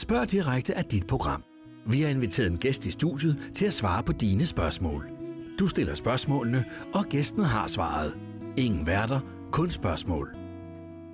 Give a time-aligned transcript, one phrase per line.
[0.00, 1.44] Spørg direkte af dit program.
[1.86, 5.10] Vi har inviteret en gæst i studiet til at svare på dine spørgsmål.
[5.58, 8.18] Du stiller spørgsmålene, og gæsten har svaret.
[8.56, 9.20] Ingen værter,
[9.52, 10.36] kun spørgsmål.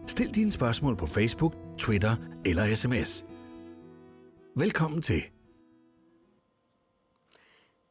[0.06, 3.24] Stil dine spørgsmål på Facebook, Twitter eller sms.
[4.56, 5.22] Velkommen til.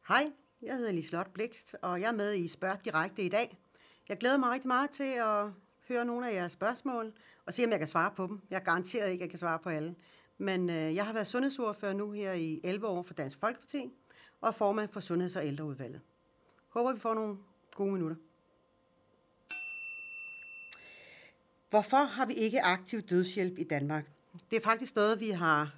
[0.08, 0.26] Hej,
[0.62, 3.58] jeg hedder Liselotte Blikst, og jeg er med i Spørg Direkte i dag.
[4.08, 5.46] Jeg glæder mig rigtig meget til at
[5.88, 7.12] høre nogle af jeres spørgsmål,
[7.46, 8.40] og se om jeg kan svare på dem.
[8.50, 9.94] Jeg garanterer ikke, at jeg kan svare på alle.
[10.38, 13.90] Men øh, jeg har været sundhedsordfører nu her i 11 år for Dansk Folkeparti,
[14.40, 16.00] og er formand for Sundheds- og Ældreudvalget.
[16.68, 17.36] Håber, vi får nogle
[17.74, 18.16] gode minutter.
[21.70, 24.10] Hvorfor har vi ikke aktiv dødshjælp i Danmark?
[24.50, 25.74] Det er faktisk noget, vi har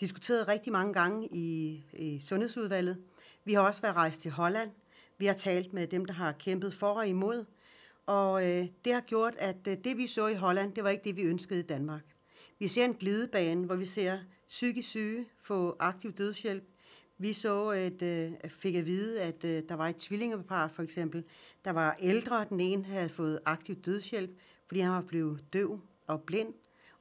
[0.00, 3.02] diskuteret rigtig mange gange i, i Sundhedsudvalget.
[3.44, 4.70] Vi har også været rejst til Holland.
[5.18, 7.44] Vi har talt med dem, der har kæmpet for og imod.
[8.06, 11.04] Og øh, det har gjort, at øh, det, vi så i Holland, det var ikke
[11.04, 12.02] det, vi ønskede i Danmark.
[12.58, 16.64] Vi ser en glidebane, hvor vi ser psykisk syge få aktiv dødshjælp.
[17.18, 21.24] Vi så, at øh, fik at vide, at øh, der var et tvillingepar for eksempel,
[21.64, 24.30] der var ældre, den ene havde fået aktiv dødshjælp,
[24.66, 26.54] fordi han var blevet døv og blind,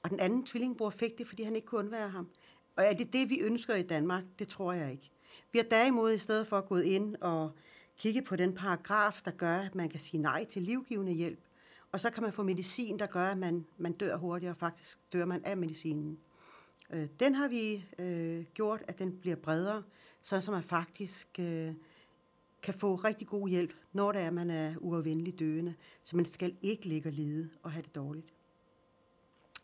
[0.03, 2.29] og den anden tvillingbror fik det, fordi han ikke kunne undvære ham.
[2.75, 4.23] Og er det det, vi ønsker i Danmark?
[4.39, 5.11] Det tror jeg ikke.
[5.51, 7.51] Vi har derimod i stedet for gået ind og
[7.97, 11.39] kigge på den paragraf, der gør, at man kan sige nej til livgivende hjælp.
[11.95, 15.25] Og så kan man få medicin, der gør, at man, man dør hurtigere, faktisk dør
[15.25, 16.19] man af medicinen.
[16.89, 19.83] Øh, den har vi øh, gjort, at den bliver bredere,
[20.21, 21.73] så som man faktisk øh,
[22.63, 25.75] kan få rigtig god hjælp, når det er, man er uafvendelig døende.
[26.03, 28.27] Så man skal ikke ligge og lide og have det dårligt.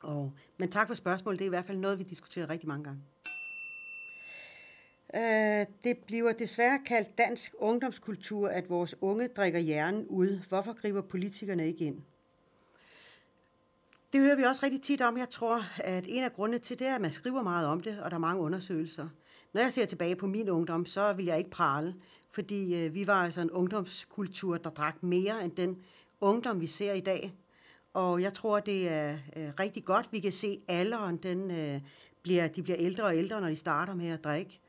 [0.02, 1.40] Og, men tak for spørgsmålet.
[1.40, 3.02] Det er i hvert fald noget, vi diskuterer rigtig mange gange.
[5.14, 10.40] Uh, det bliver desværre kaldt dansk ungdomskultur, at vores unge drikker hjernen ud.
[10.50, 12.02] Hvorfor griber politikerne ikke ind?
[14.14, 15.18] Det hører vi også rigtig tit om.
[15.18, 18.00] Jeg tror, at en af grundene til det er, at man skriver meget om det,
[18.00, 19.08] og der er mange undersøgelser.
[19.54, 21.96] Når jeg ser tilbage på min ungdom, så vil jeg ikke prale,
[22.32, 25.78] fordi øh, vi var altså en ungdomskultur, der drak mere end den
[26.22, 27.34] ungdom, vi ser i dag.
[27.94, 30.08] Og jeg tror, det er uh, rigtig godt.
[30.12, 31.82] Vi kan se, alderen den, øh,
[32.22, 34.60] bliver, de bliver ældre og ældre, når de starter med at drikke.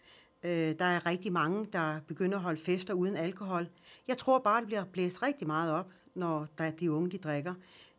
[0.43, 3.69] Øh, der er rigtig mange, der begynder at holde fester uden alkohol.
[4.09, 7.55] Jeg tror bare, det bliver blæst rigtig meget op, når der de unge, de drikker.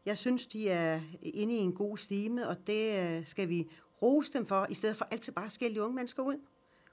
[0.06, 3.70] Jeg synes, de er inde i en god stime, og det øh, skal vi
[4.02, 6.40] rose dem for, i stedet for altid bare at skælde de unge mennesker ud.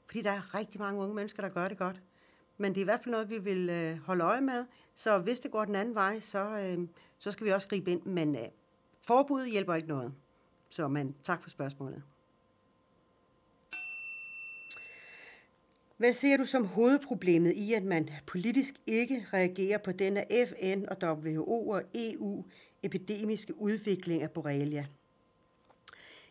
[0.07, 2.03] Fordi der er rigtig mange unge mennesker, der gør det godt.
[2.59, 4.65] Men det er i hvert fald noget, vi vil øh, holde øje med.
[4.95, 6.89] Så hvis det går den anden vej, så, øh,
[7.19, 8.03] så skal vi også gribe ind.
[8.03, 8.43] Men øh,
[9.07, 10.13] forbud hjælper ikke noget.
[10.71, 12.03] Så men tak for spørgsmålet.
[16.01, 21.19] Hvad ser du som hovedproblemet i, at man politisk ikke reagerer på denne FN og
[21.19, 22.45] WHO og EU
[22.83, 24.87] epidemiske udvikling af Borrelia?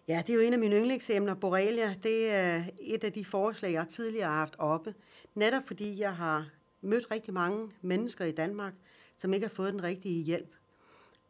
[0.08, 1.34] Ja, det er jo en af mine yndlingsemner.
[1.34, 4.94] Borrelia, det er et af de forslag, jeg tidligere har haft oppe.
[5.36, 6.50] Netop fordi jeg har
[6.82, 8.74] mødt rigtig mange mennesker i Danmark,
[9.18, 10.56] som ikke har fået den rigtige hjælp.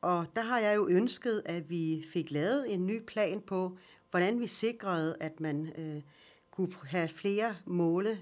[0.02, 3.78] Og der har jeg jo ønsket, at vi fik lavet en ny plan på,
[4.12, 6.02] hvordan vi sikrede, at man øh,
[6.52, 8.20] kunne have flere måle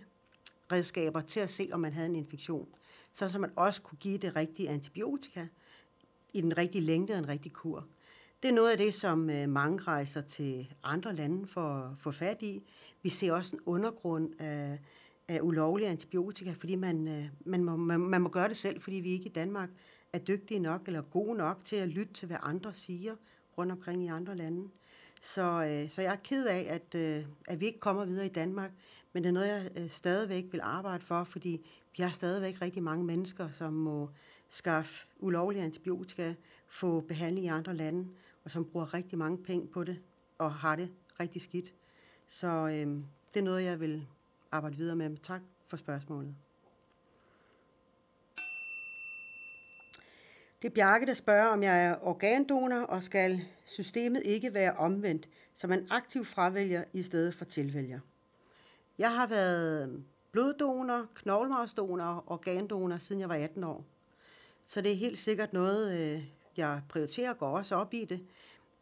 [0.72, 2.67] redskaber til at se, om man havde en infektion.
[3.13, 5.47] Så så man også kunne give det rigtige antibiotika
[6.33, 7.85] i den rigtige længde og en rigtig kur.
[8.44, 12.11] Det er noget af det, som øh, mange rejser til andre lande for at få
[12.11, 12.63] fat i.
[13.03, 14.79] Vi ser også en undergrund af,
[15.27, 18.95] af ulovlige antibiotika, fordi man, øh, man, må, man, man må gøre det selv, fordi
[18.95, 19.69] vi ikke i Danmark
[20.13, 23.16] er dygtige nok eller gode nok til at lytte til, hvad andre siger
[23.57, 24.69] rundt omkring i andre lande.
[25.22, 28.29] Så, øh, så jeg er ked af, at, øh, at vi ikke kommer videre i
[28.29, 28.72] Danmark,
[29.17, 31.67] men det er noget, jeg øh, stadigvæk vil arbejde for, fordi
[31.97, 34.09] vi har stadigvæk rigtig mange mennesker, som må
[34.50, 36.33] skaffe ulovlige antibiotika,
[36.67, 38.07] få behandling i andre lande,
[38.44, 40.00] og som bruger rigtig mange penge på det,
[40.38, 40.89] og har det
[41.19, 41.73] rigtig skidt.
[42.27, 44.07] Så øh, det er noget, jeg vil
[44.51, 45.17] arbejde videre med.
[45.17, 46.35] Tak for spørgsmålet.
[50.61, 55.29] Det er Bjarke, der spørger, om jeg er organdonor, og skal systemet ikke være omvendt,
[55.56, 58.00] så man aktivt fravælger i stedet for tilvælger.
[58.97, 63.85] Jeg har været øhm, bloddonor, knoglemarvsdonor og organdonor, siden jeg var 18 år.
[64.67, 66.23] Så det er helt sikkert noget, øh,
[66.57, 68.25] jeg prioriterer og går også op i det,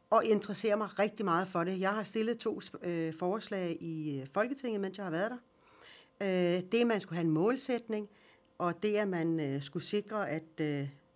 [0.09, 1.79] og interesserer mig rigtig meget for det.
[1.79, 6.61] Jeg har stillet to øh, forslag i øh, Folketinget, mens jeg har været der.
[6.61, 8.09] det, at man skulle have en målsætning,
[8.57, 10.57] og det, at man skulle sikre, at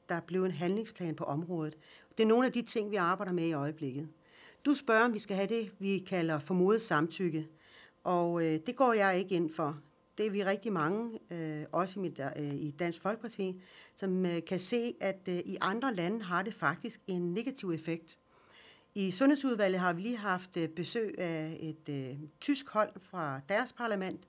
[0.09, 1.77] der blev en handlingsplan på området.
[2.17, 4.09] Det er nogle af de ting, vi arbejder med i øjeblikket.
[4.65, 7.47] Du spørger, om vi skal have det, vi kalder formodet samtykke.
[8.03, 9.79] Og øh, det går jeg ikke ind for.
[10.17, 13.61] Det er vi rigtig mange, øh, også i, mit, øh, i Dansk Folkeparti,
[13.95, 18.17] som øh, kan se, at øh, i andre lande har det faktisk en negativ effekt.
[18.95, 23.73] I Sundhedsudvalget har vi lige haft øh, besøg af et øh, tysk hold fra deres
[23.73, 24.27] parlament,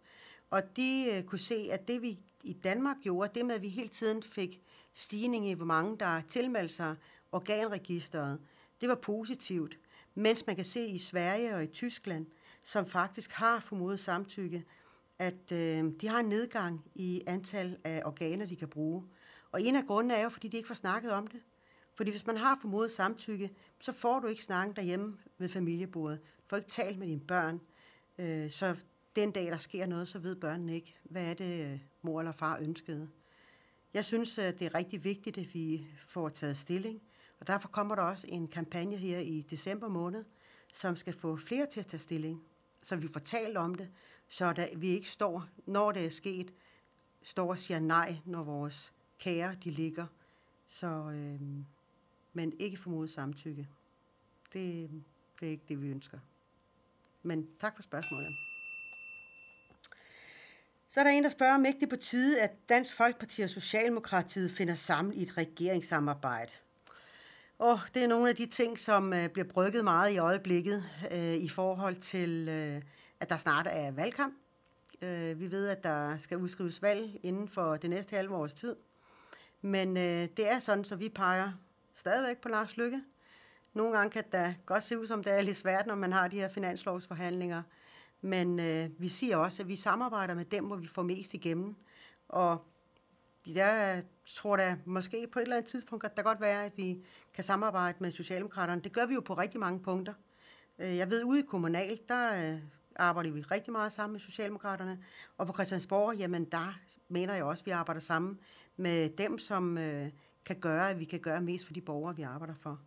[0.50, 3.69] og de øh, kunne se, at det vi i Danmark gjorde, det med, at vi
[3.69, 4.61] hele tiden fik
[4.94, 6.96] stigning i, hvor mange der tilmeldte sig
[7.32, 8.38] organregisteret,
[8.81, 9.78] det var positivt.
[10.14, 12.26] Mens man kan se i Sverige og i Tyskland,
[12.65, 14.65] som faktisk har formodet samtykke,
[15.19, 19.05] at øh, de har en nedgang i antal af organer, de kan bruge.
[19.53, 21.41] Og en af grundene er jo, fordi de ikke får snakket om det.
[21.95, 26.21] Fordi hvis man har formodet samtykke, så får du ikke snakken derhjemme ved familiebordet.
[26.21, 27.61] Du får ikke talt med dine børn.
[28.19, 28.77] Øh, så
[29.17, 32.33] den dag, der sker noget, så ved børnene ikke, hvad er det, øh, mor eller
[32.33, 33.09] far ønskede.
[33.95, 37.03] Jeg synes, det er rigtig vigtigt, at vi får taget stilling.
[37.41, 40.25] Og derfor kommer der også en kampagne her i december måned,
[40.73, 42.43] som skal få flere til at tage stilling,
[42.82, 43.88] så vi får talt om det,
[44.29, 46.55] så der, vi ikke står, når det er sket,
[47.23, 50.06] står og siger nej, når vores kære de ligger.
[50.67, 51.41] Så, øh,
[52.32, 53.69] men ikke formodet samtykke.
[54.53, 54.91] Det,
[55.41, 56.19] det er ikke det, vi ønsker.
[57.23, 58.37] Men tak for spørgsmålet.
[60.88, 63.50] Så er der en, der spørger, om ikke det på tide, at Dansk Folkeparti og
[63.50, 66.53] Socialdemokratiet finder sammen i et regeringssamarbejde.
[67.61, 71.35] Og det er nogle af de ting, som øh, bliver brygget meget i øjeblikket øh,
[71.35, 72.83] i forhold til, øh,
[73.21, 74.35] at der snart er valgkamp.
[75.03, 78.77] Øh, vi ved, at der skal udskrives valg inden for det næste halve års tid.
[79.61, 81.53] Men øh, det er sådan, så vi peger
[81.95, 83.03] stadigvæk på Lars Lykke.
[83.75, 86.29] Nogle gange kan det godt se ud som, det er lidt svært, når man har
[86.29, 87.62] de her finanslovsforhandlinger.
[88.21, 91.77] Men øh, vi siger også, at vi samarbejder med dem, hvor vi får mest igennem.
[92.29, 92.65] Og
[93.46, 97.04] jeg tror da måske på et eller andet tidspunkt, at der godt være, at vi
[97.34, 98.81] kan samarbejde med Socialdemokraterne.
[98.81, 100.14] Det gør vi jo på rigtig mange punkter.
[100.78, 102.60] Øh, jeg ved, ude i kommunal, der øh,
[102.96, 105.04] arbejder vi rigtig meget sammen med Socialdemokraterne.
[105.38, 106.78] Og på Christiansborg, jamen der
[107.08, 108.38] mener jeg også, at vi arbejder sammen
[108.76, 110.10] med dem, som øh,
[110.44, 112.81] kan gøre, at vi kan gøre mest for de borgere, vi arbejder for.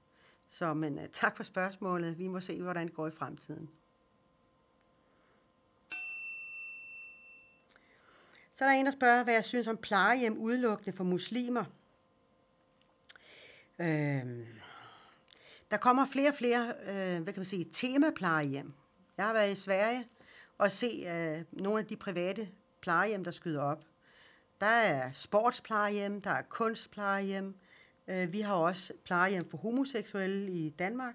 [0.49, 2.17] Så men tak for spørgsmålet.
[2.17, 3.69] Vi må se, hvordan det går i fremtiden.
[8.55, 11.65] Så er der en, der spørger, hvad jeg synes om plejehjem udelukkende for muslimer.
[13.79, 14.47] Øh,
[15.71, 18.73] der kommer flere og flere, øh, hvad kan man sige, temaplejehjem.
[19.17, 20.07] Jeg har været i Sverige
[20.57, 22.49] og se øh, nogle af de private
[22.81, 23.83] plejehjem, der skyder op.
[24.61, 27.55] Der er sportsplejehjem, der er kunstplejehjem.
[28.07, 31.13] Øh, vi har også plejehjem for homoseksuelle i Danmark.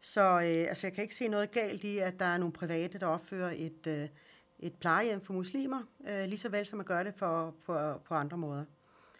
[0.00, 2.98] Så øh, altså, jeg kan ikke se noget galt i, at der er nogle private,
[2.98, 4.08] der opfører et, øh,
[4.58, 8.14] et plejehjem for muslimer, øh, lige så vel som man gør det for, på, på
[8.14, 8.64] andre måder.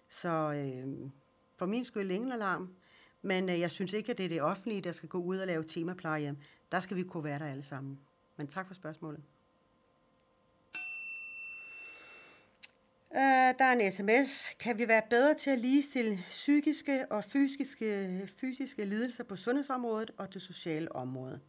[0.09, 1.11] Så øh,
[1.57, 2.75] for min skyld ingen alarm,
[3.23, 5.47] men øh, jeg synes ikke, at det er det offentlige, der skal gå ud og
[5.47, 6.37] lave temaplejehjem.
[6.73, 8.01] Der skal vi kunne være der alle sammen.
[8.37, 9.23] Men tak for spørgsmålet.
[13.15, 14.49] Øh, der er en sms.
[14.61, 20.35] Kan vi være bedre til at ligestille psykiske og fysiske, fysiske lidelser på sundhedsområdet og
[20.35, 21.41] det sociale område?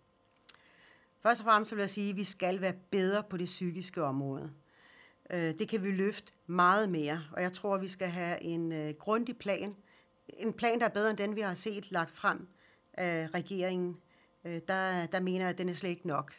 [1.21, 4.51] Først og fremmest vil jeg sige, at vi skal være bedre på det psykiske område.
[5.29, 8.71] Øh, det kan vi løfte meget mere, og jeg tror, at vi skal have en
[8.71, 9.75] øh, grundig plan.
[10.27, 12.47] En plan, der er bedre end den, vi har set lagt frem
[12.93, 13.97] af regeringen.
[14.45, 16.33] Øh, der, der mener jeg, at den er slet ikke nok.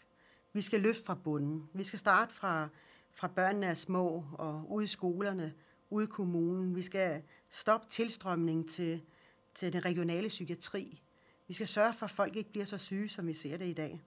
[0.52, 1.68] Vi skal løfte fra bunden.
[1.74, 2.68] Vi skal starte fra,
[3.10, 5.54] fra børnene er små og ude i skolerne,
[5.90, 6.76] ude i kommunen.
[6.76, 9.02] Vi skal stoppe tilstrømningen til,
[9.54, 11.02] til den regionale psykiatri.
[11.48, 13.72] Vi skal sørge for, at folk ikke bliver så syge, som vi ser det i
[13.72, 14.02] dag.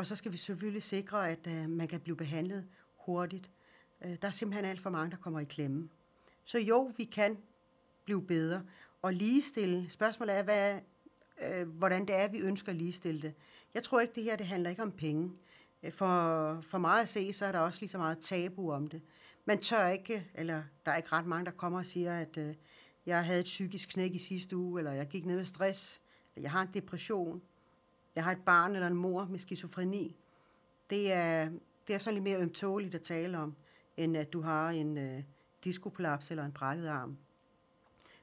[0.00, 2.66] Og så skal vi selvfølgelig sikre, at øh, man kan blive behandlet
[2.96, 3.50] hurtigt.
[4.04, 5.88] Øh, der er simpelthen alt for mange, der kommer i klemme.
[6.44, 7.38] Så jo, vi kan
[8.04, 8.62] blive bedre.
[9.02, 10.80] Og ligestille, spørgsmålet er, hvad,
[11.42, 13.34] øh, hvordan det er, vi ønsker at ligestille det.
[13.74, 15.32] Jeg tror ikke, det her det handler ikke om penge.
[15.90, 19.02] For, for meget at se, så er der også lige så meget tabu om det.
[19.44, 22.54] Man tør ikke, eller der er ikke ret mange, der kommer og siger, at øh,
[23.06, 26.00] jeg havde et psykisk knæk i sidste uge, eller jeg gik ned med stress,
[26.36, 27.42] eller jeg har en depression
[28.14, 30.16] jeg har et barn eller en mor med skizofreni.
[30.90, 31.50] Det er,
[31.86, 33.56] det er så lidt mere ømtåligt at tale om,
[33.96, 35.22] end at du har en øh,
[35.64, 37.16] diskopolaps eller en brækket arm.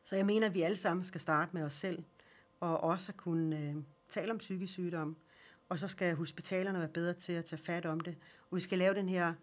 [0.04, 2.04] Så jeg mener, at vi alle sammen skal starte med os selv,
[2.60, 3.76] og også at kunne øh,
[4.10, 5.18] tale om psykisk sygdom.
[5.70, 8.18] Og så skal hospitalerne være bedre til at tage fat om det.
[8.52, 9.34] Og vi skal lave den her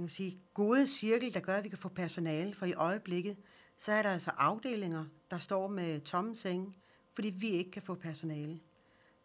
[0.00, 2.54] jeg vil sige, gode cirkel, der gør, at vi kan få personale.
[2.54, 3.36] For i øjeblikket,
[3.76, 6.74] så er der altså afdelinger, der står med tomme senge,
[7.14, 8.60] fordi vi ikke kan få personale.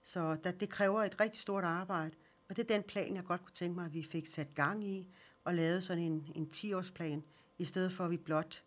[0.05, 2.15] Så der, det kræver et rigtig stort arbejde,
[2.49, 4.83] og det er den plan, jeg godt kunne tænke mig, at vi fik sat gang
[4.83, 5.07] i,
[5.43, 7.21] og lavet sådan en, en 10-årsplan,
[7.57, 8.63] i stedet for at vi blot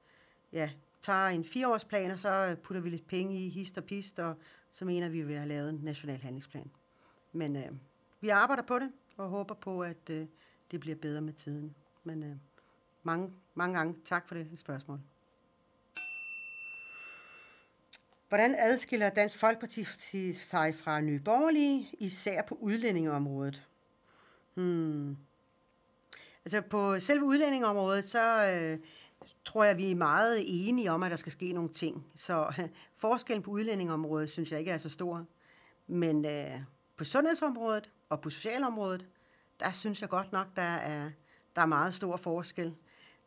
[0.53, 0.71] ja,
[1.03, 4.37] tager en 4-årsplan, og så putter vi lidt penge i hist og pist, og
[4.73, 6.71] så mener vi, at vi har lavet en national handlingsplan.
[7.33, 7.73] Men øh,
[8.21, 10.27] vi arbejder på det, og håber på, at øh,
[10.71, 11.75] det bliver bedre med tiden.
[12.05, 12.37] Men øh,
[13.03, 15.01] mange, mange gange tak for det spørgsmål.
[18.29, 23.63] Hvordan adskiller Dansk Folkeparti sig fra Nye Borgerlige, især på udlændingeområdet?
[24.55, 25.17] Hmm.
[26.45, 28.79] Altså på selve udlændingeområdet, så øh,
[29.45, 32.07] tror jeg, vi er meget enige om, at der skal ske nogle ting.
[32.15, 35.25] Så øh, forskellen på udlændingeområdet, synes jeg ikke er så stor.
[35.87, 36.61] Men øh,
[36.97, 39.07] på sundhedsområdet og på socialområdet,
[39.61, 41.11] der synes jeg godt nok, der er,
[41.57, 42.75] der er meget stor forskel.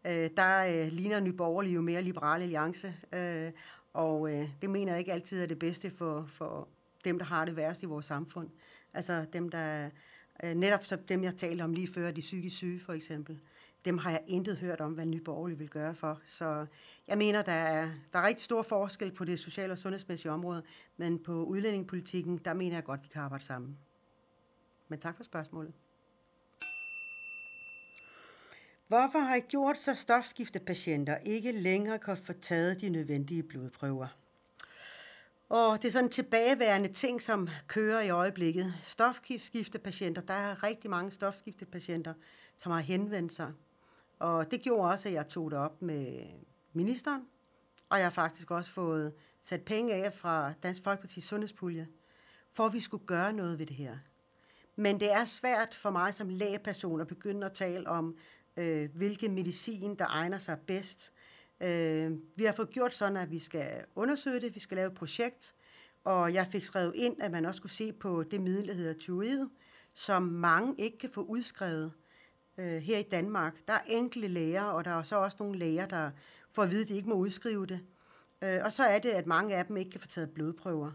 [0.05, 3.51] Øh, der øh, ligner Nye Borgerlige jo mere liberale alliance, øh,
[3.94, 6.68] og øh, det mener jeg ikke altid er det bedste for, for
[7.06, 8.50] dem, der har det værst i vores samfund.
[8.94, 9.90] Altså dem, der
[10.44, 13.42] øh, netop så dem, jeg talte om lige før, de psykisk syge for eksempel.
[13.86, 16.22] Dem har jeg intet hørt om, hvad Nye Borgerlige vil gøre for.
[16.26, 16.66] Så
[17.08, 20.64] jeg mener, der er, der er rigtig stor forskel på det sociale og sundhedsmæssige område,
[20.98, 23.78] men på udlændingepolitikken, der mener jeg godt, vi kan arbejde sammen.
[24.88, 25.74] Men tak for spørgsmålet.
[28.92, 34.08] Hvorfor har I gjort så stofskiftepatienter ikke længere kan få taget de nødvendige blodprøver?
[35.50, 38.74] Og det er sådan en tilbageværende ting, som kører i øjeblikket.
[38.84, 42.14] Stofskiftepatienter, der er rigtig mange stofskiftepatienter,
[42.58, 43.52] som har henvendt sig.
[44.20, 46.24] Og det gjorde også, at jeg tog det op med
[46.74, 47.22] ministeren,
[47.90, 51.88] og jeg har faktisk også fået sat penge af fra Dansk Folkeparti's sundhedspulje,
[52.52, 53.98] for at vi skulle gøre noget ved det her.
[54.76, 58.18] Men det er svært for mig som lægeperson at begynde at tale om,
[58.58, 61.12] øh, hvilken medicin, der egner sig bedst.
[61.63, 64.93] Øh, vi har fået gjort sådan, at vi skal undersøge det, vi skal lave et
[64.93, 65.55] projekt,
[66.03, 68.93] og jeg fik skrevet ind, at man også skulle se på det middel, der hedder
[68.93, 69.48] tyroid,
[69.93, 71.91] som mange ikke kan få udskrevet
[72.58, 73.67] øh, her i Danmark.
[73.67, 76.12] Der er enkelte læger, og der er så også nogle læger, der
[76.51, 77.79] får at vide, at de ikke må udskrive det.
[78.41, 80.91] Øh, og så er det, at mange af dem ikke kan få taget blodprøver.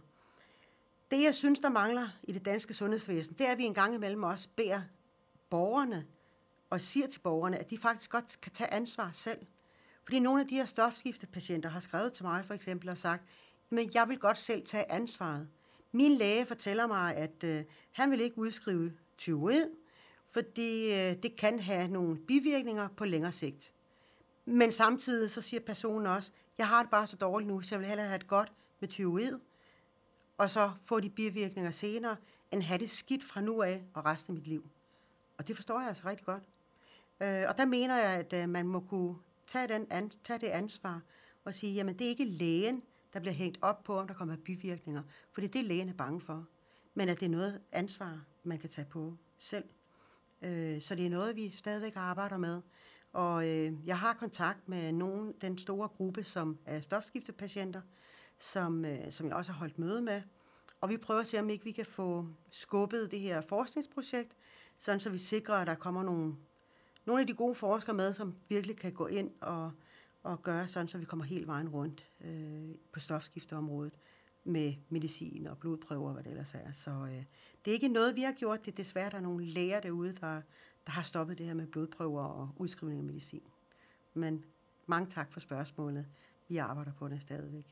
[1.10, 3.94] Det, jeg synes, der mangler i det danske sundhedsvæsen, det er, at vi en gang
[3.94, 4.82] imellem også beder
[5.50, 6.06] borgerne
[6.70, 9.46] og siger til borgerne, at de faktisk godt kan tage ansvar selv.
[10.04, 13.23] Fordi nogle af de her stofskiftepatienter har skrevet til mig for eksempel og sagt,
[13.70, 15.49] men jeg vil godt selv tage ansvaret.
[15.92, 19.66] Min læge fortæller mig, at øh, han vil ikke udskrive tyroid,
[20.30, 23.75] fordi øh, det kan have nogle bivirkninger på længere sigt.
[24.44, 27.80] Men samtidig så siger personen også, jeg har det bare så dårligt nu, så jeg
[27.80, 29.38] vil hellere have det godt med tyroid,
[30.38, 32.16] og så få de bivirkninger senere,
[32.50, 34.70] end have det skidt fra nu af og resten af mit liv.
[35.38, 36.42] Og det forstår jeg altså rigtig godt.
[37.20, 40.46] Øh, og der mener jeg, at øh, man må kunne tage, den an, tage det
[40.46, 41.02] ansvar
[41.44, 42.82] og sige, jamen det er ikke lægen,
[43.12, 45.02] der bliver hængt op på, om der kommer bivirkninger.
[45.32, 46.46] For det er det, lægen er bange for.
[46.94, 49.64] Men at det er noget ansvar, man kan tage på selv.
[50.42, 52.62] Øh, så det er noget, vi stadigvæk arbejder med.
[53.12, 57.80] Og øh, jeg har kontakt med nogen, den store gruppe, som er stofskiftepatienter,
[58.38, 60.23] som, øh, som jeg også har holdt møde med.
[60.80, 64.37] Og vi prøver at se, om ikke vi kan få skubbet det her forskningsprojekt,
[64.78, 66.37] sådan så vi sikrer, at der kommer nogle
[67.06, 69.72] nogle af de gode forskere med, som virkelig kan gå ind og,
[70.22, 73.98] og gøre sådan, så vi kommer helt vejen rundt øh, på stofskifteområdet
[74.44, 76.72] med medicin og blodprøver og hvad det ellers er.
[76.72, 77.25] Så øh,
[77.64, 78.66] det er ikke noget, vi har gjort.
[78.66, 80.42] Det er desværre, der er nogle læger derude, der,
[80.86, 83.42] der har stoppet det her med blodprøver og udskrivning af medicin.
[84.14, 84.44] Men
[84.86, 86.06] mange tak for spørgsmålet.
[86.48, 87.66] Vi arbejder på det stadigvæk.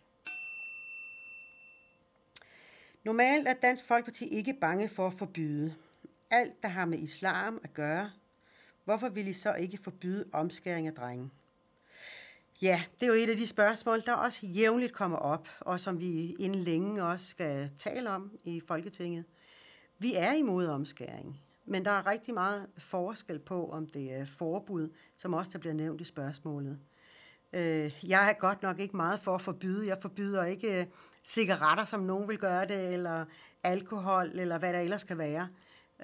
[3.05, 5.75] Normalt er Dansk Folkeparti ikke bange for at forbyde.
[6.31, 8.11] Alt, der har med islam at gøre,
[8.85, 11.31] Hvorfor vil I så ikke forbyde omskæring af drenge?
[12.63, 16.01] Ja, det er jo et af de spørgsmål, der også jævnligt kommer op, og som
[16.01, 19.25] vi inden længe også skal tale om i Folketinget.
[19.99, 24.89] Vi er imod omskæring, men der er rigtig meget forskel på, om det er forbud,
[25.17, 26.79] som også der bliver nævnt i spørgsmålet.
[27.53, 29.87] Øh, jeg er godt nok ikke meget for at forbyde.
[29.87, 30.87] Jeg forbyder ikke øh,
[31.25, 33.25] cigaretter, som nogen vil gøre det, eller
[33.63, 35.49] alkohol, eller hvad der ellers skal være.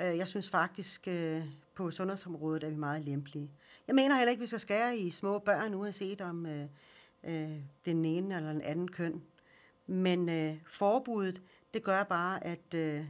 [0.00, 1.42] Øh, jeg synes faktisk, øh,
[1.74, 3.50] på sundhedsområdet er vi meget lempelige.
[3.86, 6.66] Jeg mener heller ikke, at vi skal skære i små børn, uanset om øh,
[7.24, 9.22] øh, den ene eller den anden køn.
[9.86, 11.42] Men øh, forbuddet,
[11.74, 13.04] det gør bare, at øh,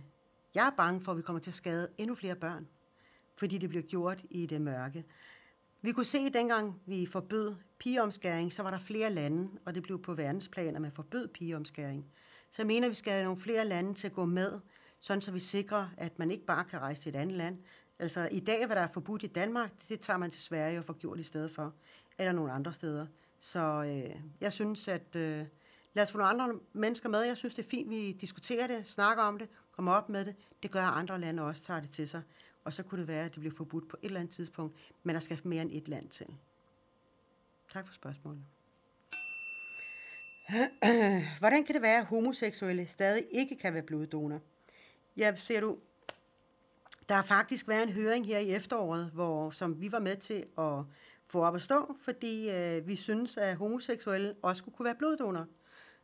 [0.54, 2.68] jeg er bange for, at vi kommer til at skade endnu flere børn,
[3.37, 5.04] fordi det bliver gjort i det mørke.
[5.82, 9.82] Vi kunne se, at dengang vi forbød pigeomskæring, så var der flere lande, og det
[9.82, 12.06] blev på verdensplan, at man forbød pigeomskæring.
[12.50, 14.61] Så jeg mener, at vi skal have nogle flere lande til at gå med,
[15.00, 17.59] sådan så vi sikrer, at man ikke bare kan rejse til et andet land,
[18.00, 20.85] Altså i dag, hvad der er forbudt i Danmark, det tager man til Sverige og
[20.85, 21.75] får gjort i stedet for,
[22.19, 23.07] eller nogle andre steder.
[23.40, 25.47] Så øh, jeg synes, at øh,
[25.95, 27.21] lad os få nogle andre mennesker med.
[27.21, 30.35] Jeg synes, det er fint, vi diskuterer det, snakker om det, kommer op med det.
[30.62, 32.23] Det gør, at andre lande også tager det til sig.
[32.64, 35.14] Og så kunne det være, at det bliver forbudt på et eller andet tidspunkt, men
[35.14, 36.26] der skal mere end et land til.
[37.73, 38.42] Tak for spørgsmålet.
[41.38, 44.40] Hvordan kan det være, at homoseksuelle stadig ikke kan være bloddonor?
[45.20, 45.78] Ja, ser du,
[47.08, 50.46] der har faktisk været en høring her i efteråret, hvor, som vi var med til
[50.58, 50.84] at
[51.26, 55.46] få op at stå, fordi øh, vi synes, at homoseksuelle også skulle kunne være bloddonor.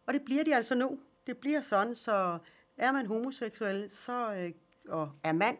[0.07, 0.99] Og det bliver de altså nu.
[1.27, 2.39] Det bliver sådan, så
[2.77, 4.53] er man homoseksuel så, øh,
[4.89, 5.57] og er mand,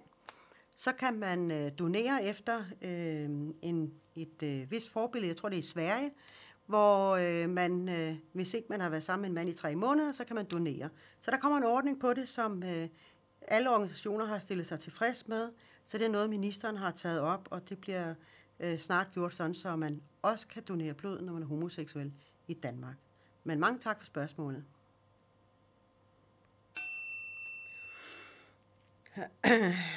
[0.75, 3.31] så kan man øh, donere efter øh,
[3.63, 6.13] en, et øh, vist forbillede, jeg tror det er i Sverige,
[6.67, 9.75] hvor øh, man, øh, hvis ikke man har været sammen med en mand i tre
[9.75, 10.89] måneder, så kan man donere.
[11.21, 12.89] Så der kommer en ordning på det, som øh,
[13.49, 15.51] alle organisationer har stillet sig tilfreds med,
[15.85, 18.15] så det er noget, ministeren har taget op, og det bliver
[18.61, 22.13] øh, snart gjort sådan, så man også kan donere blod, når man er homoseksuel
[22.47, 22.97] i Danmark.
[23.45, 24.65] Men mange tak for spørgsmålet.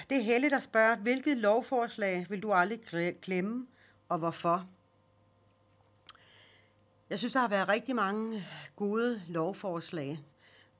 [0.09, 2.81] Det er Helle, der spørger, hvilket lovforslag vil du aldrig
[3.21, 3.67] glemme,
[4.09, 4.69] og hvorfor?
[7.09, 8.43] Jeg synes, der har været rigtig mange
[8.75, 10.19] gode lovforslag.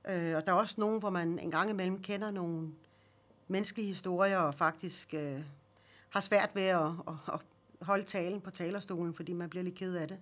[0.08, 2.72] Øh, og der er også nogen, hvor man en gang imellem kender nogle
[3.48, 5.44] menneskelige historier, og faktisk øh,
[6.10, 7.39] har svært ved at, at, at
[7.82, 10.18] holde talen på talerstolen, fordi man bliver lidt ked af det.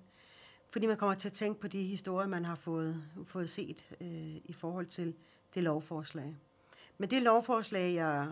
[0.69, 4.35] Fordi man kommer til at tænke på de historier, man har fået, fået set øh,
[4.45, 5.13] i forhold til
[5.55, 6.35] det lovforslag.
[6.97, 8.27] Men det lovforslag, jeg,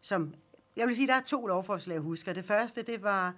[0.00, 0.34] som,
[0.76, 2.32] jeg vil sige, der er to lovforslag, jeg husker.
[2.32, 3.34] Det første, det var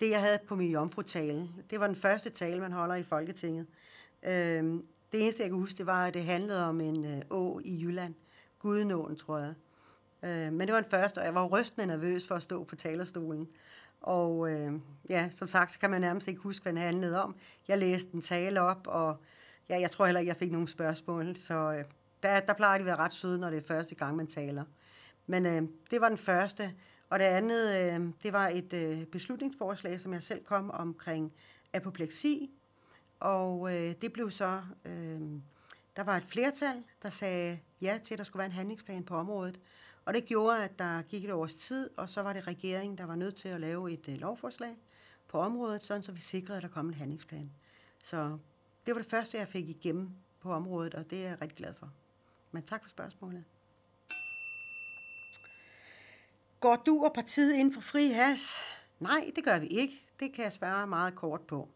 [0.00, 1.48] det, jeg havde på min jomfrutale.
[1.70, 3.66] Det var den første tale, man holder i Folketinget.
[4.22, 4.80] Øh,
[5.12, 7.82] det eneste, jeg kan huske, det var, at det handlede om en øh, å i
[7.82, 8.14] Jylland.
[8.58, 9.54] Gudenåen, tror jeg.
[10.22, 12.76] Øh, men det var en første, og jeg var rystende nervøs for at stå på
[12.76, 13.48] talerstolen.
[14.00, 14.72] Og øh,
[15.08, 17.36] ja, som sagt, så kan man nærmest ikke huske, hvad den handlede om.
[17.68, 19.16] Jeg læste en tale op, og
[19.68, 21.36] ja, jeg tror heller ikke, jeg fik nogen spørgsmål.
[21.36, 21.84] Så øh,
[22.22, 24.64] der, der plejer de at være ret søde, når det er første gang, man taler.
[25.26, 26.74] Men øh, det var den første.
[27.10, 31.32] Og det andet, øh, det var et øh, beslutningsforslag, som jeg selv kom omkring
[31.72, 32.50] apopleksi.
[33.22, 35.20] Og øh, det blev så, øh,
[35.96, 39.16] der var et flertal, der sagde ja til, at der skulle være en handlingsplan på
[39.16, 39.60] området.
[40.04, 43.04] Og det gjorde, at der gik et års tid, og så var det regeringen, der
[43.04, 44.76] var nødt til at lave et øh, lovforslag
[45.28, 47.50] på området, sådan så vi sikrede, at der kom en handlingsplan.
[48.02, 48.38] Så
[48.86, 50.10] det var det første, jeg fik igennem
[50.40, 51.92] på området, og det er jeg rigtig glad for.
[52.52, 53.44] Men tak for spørgsmålet.
[56.60, 58.56] Går du og partiet ind for fri has?
[59.00, 60.06] Nej, det gør vi ikke.
[60.20, 61.68] Det kan jeg svare meget kort på.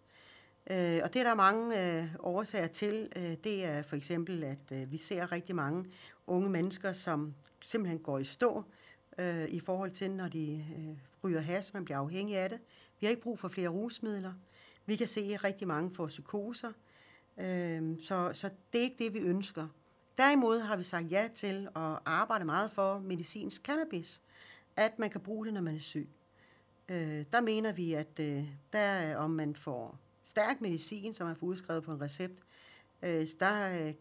[0.71, 3.13] Øh, og det er der mange øh, årsager til.
[3.17, 5.85] Øh, det er for eksempel, at øh, vi ser rigtig mange
[6.27, 8.65] unge mennesker, som simpelthen går i stå
[9.19, 12.59] øh, i forhold til, når de øh, ryger has, man bliver afhængig af det.
[13.01, 14.33] Vi har ikke brug for flere rusmidler.
[14.87, 16.73] Vi kan se, at rigtig mange får psykoser.
[17.39, 19.69] Øh, så, så det er ikke det, vi ønsker.
[20.19, 24.23] Derimod har vi sagt ja til at arbejde meget for medicinsk cannabis,
[24.77, 26.09] at man kan bruge det, når man er syg.
[26.89, 31.35] Øh, der mener vi, at øh, der, øh, om man får stærk medicin, som er
[31.41, 32.43] udskrevet på en recept,
[33.03, 33.95] øh, der øh,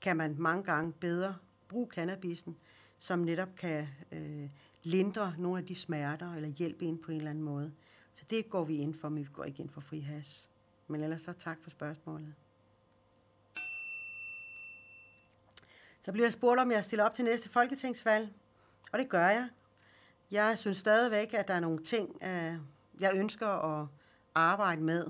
[0.00, 1.36] kan man mange gange bedre
[1.68, 2.56] bruge cannabisen,
[2.98, 4.48] som netop kan øh,
[4.82, 7.72] lindre nogle af de smerter, eller hjælpe ind på en eller anden måde.
[8.12, 10.48] Så det går vi ind for, men vi går ikke ind for fri has.
[10.88, 12.34] Men ellers så tak for spørgsmålet.
[16.02, 18.28] Så bliver jeg spurgt, om jeg stiller op til næste folketingsvalg.
[18.92, 19.48] Og det gør jeg.
[20.30, 22.54] Jeg synes stadigvæk, at der er nogle ting, øh,
[23.00, 23.88] jeg ønsker at
[24.34, 25.06] arbejde med.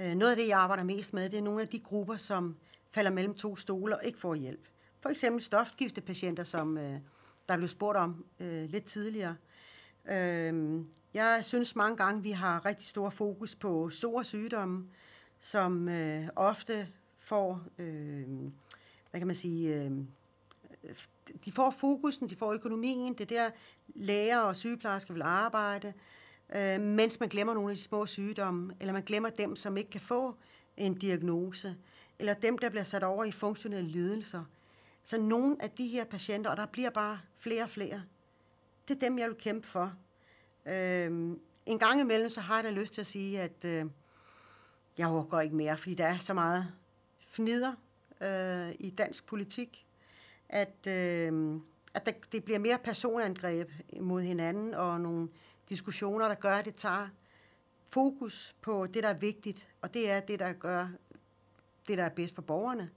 [0.00, 2.56] Øh, noget af det, jeg arbejder mest med, det er nogle af de grupper, som
[2.90, 4.68] falder mellem to stole og ikke får hjælp.
[5.00, 7.00] For eksempel stofskiftepatienter, som øh,
[7.48, 9.36] der blev spurgt om øh, lidt tidligere.
[10.10, 10.80] Øh,
[11.14, 14.88] jeg synes mange gange, vi har rigtig stor fokus på store sygdomme,
[15.40, 15.88] som
[16.36, 17.62] ofte får,
[19.10, 19.90] hvad kan man sige,
[21.44, 23.50] de får fokusen, de får økonomien, det er der
[23.94, 25.92] læger og sygeplejersker vil arbejde,
[26.54, 29.90] øh, mens man glemmer nogle af de små sygdomme, eller man glemmer dem, som ikke
[29.90, 30.34] kan få
[30.76, 31.76] en diagnose,
[32.18, 34.44] eller dem, der bliver sat over i funktionelle lidelser.
[35.02, 38.02] Så nogle af de her patienter, og der bliver bare flere og flere,
[38.88, 39.92] det er dem, jeg vil kæmpe for.
[40.66, 41.36] Øh,
[41.66, 43.86] en gang imellem, så har jeg da lyst til at sige, at øh,
[44.98, 46.66] jeg overgår ikke mere, fordi der er så meget
[47.28, 47.72] fnider
[48.20, 49.86] øh, i dansk politik
[50.52, 51.60] at, øh,
[51.94, 55.28] at der, det bliver mere personangreb mod hinanden, og nogle
[55.70, 57.08] diskussioner, der gør, at det tager
[57.86, 60.88] fokus på det, der er vigtigt, og det er det, der gør
[61.88, 62.90] det, der er bedst for borgerne.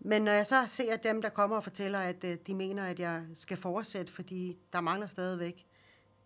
[0.00, 2.98] Men når jeg så ser dem, der kommer og fortæller, at øh, de mener, at
[2.98, 5.66] jeg skal fortsætte, fordi der mangler stadigvæk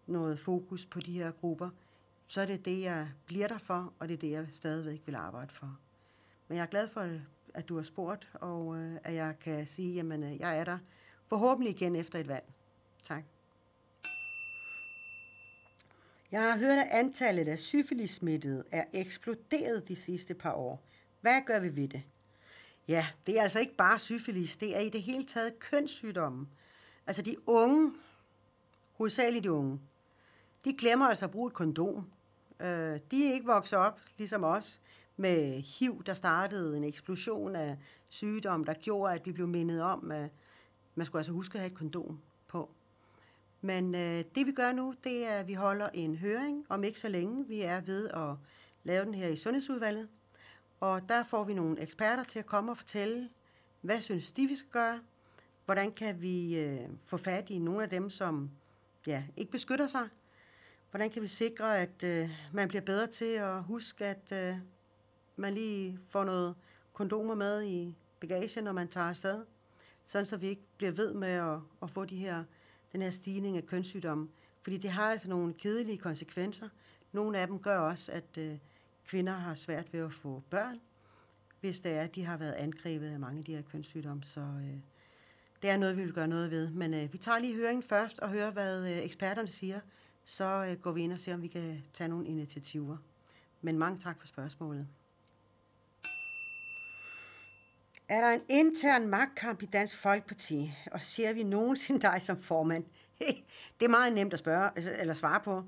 [0.06, 1.70] noget fokus på de her grupper,
[2.26, 5.14] så er det det, jeg bliver der for, og det er det, jeg stadigvæk vil
[5.14, 5.78] arbejde for.
[6.48, 7.18] Men jeg er glad for,
[7.54, 10.78] at du har spurgt, og øh, at jeg kan sige, at øh, jeg er der
[11.26, 12.52] forhåbentlig igen efter et valg.
[13.02, 13.24] Tak.
[16.32, 20.82] Jeg har hørt, at antallet af syfilismittede er eksploderet de sidste par år.
[21.20, 22.02] Hvad gør vi ved det?
[22.88, 26.46] Ja, det er altså ikke bare syfilis, det er i det hele taget kønssygdomme.
[27.06, 27.92] Altså de unge,
[28.92, 29.80] hovedsageligt de unge,
[30.64, 32.10] de glemmer altså at bruge et kondom.
[32.60, 34.80] Øh, de er ikke vokset op, ligesom os,
[35.16, 40.10] med HIV, der startede en eksplosion af sygdom, der gjorde, at vi blev mindet om,
[40.10, 40.30] at
[40.94, 42.70] man skulle altså huske at have et kondom på.
[43.64, 47.00] Men øh, det vi gør nu, det er, at vi holder en høring om ikke
[47.00, 47.48] så længe.
[47.48, 48.36] Vi er ved at
[48.82, 50.08] lave den her i Sundhedsudvalget.
[50.80, 53.28] Og der får vi nogle eksperter til at komme og fortælle,
[53.80, 55.00] hvad synes de, vi skal gøre?
[55.64, 58.50] Hvordan kan vi øh, få fat i nogle af dem, som
[59.06, 60.08] ja, ikke beskytter sig?
[60.90, 64.56] Hvordan kan vi sikre, at øh, man bliver bedre til at huske, at øh,
[65.36, 66.54] man lige får noget
[66.92, 69.44] kondomer med i bagagen, når man tager afsted?
[70.06, 72.44] Sådan så vi ikke bliver ved med at, at få de her,
[72.94, 74.28] den her stigning af kønssygdomme.
[74.62, 76.68] Fordi det har altså nogle kedelige konsekvenser.
[77.12, 78.58] Nogle af dem gør også, at øh,
[79.06, 80.80] kvinder har svært ved at få børn,
[81.60, 84.22] hvis det er, at de har været angrebet af mange af de her kønssygdomme.
[84.24, 84.76] Så øh,
[85.62, 86.70] det er noget, vi vil gøre noget ved.
[86.70, 89.80] Men øh, vi tager lige høringen først og hører, hvad øh, eksperterne siger.
[90.24, 92.96] Så øh, går vi ind og ser, om vi kan tage nogle initiativer.
[93.62, 94.86] Men mange tak for spørgsmålet.
[98.08, 102.84] Er der en intern magtkamp i Dansk Folkeparti, og ser vi nogensinde dig som formand?
[103.80, 105.64] det er meget nemt at spørge altså, eller svare på.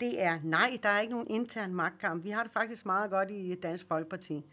[0.00, 2.24] Det er nej, der er ikke nogen intern magtkamp.
[2.24, 4.44] Vi har det faktisk meget godt i Dansk Folkeparti.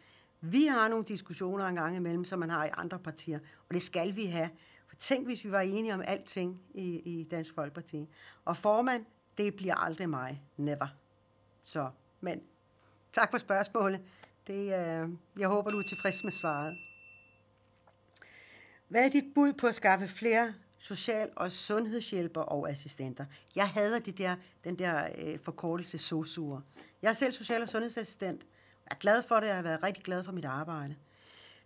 [0.41, 3.81] Vi har nogle diskussioner en gang imellem, som man har i andre partier, og det
[3.81, 4.49] skal vi have.
[4.87, 8.09] For tænk, hvis vi var enige om alting i, i Dansk Folkeparti.
[8.45, 9.05] Og formand,
[9.37, 10.41] det bliver aldrig mig.
[10.57, 10.87] Never.
[11.63, 11.89] Så,
[12.21, 12.41] men
[13.13, 14.01] tak for spørgsmålet.
[14.47, 16.77] Det, øh, jeg håber, du er tilfreds med svaret.
[18.93, 23.25] Hvad er dit bud på at skaffe flere social- og sundhedshjælper og assistenter?
[23.55, 26.61] Jeg hader de der, den der øh, forkortelse SOSU'er.
[27.01, 28.41] Jeg er selv social- og sundhedsassistent.
[28.41, 30.95] Jeg er glad for det, jeg har været rigtig glad for mit arbejde.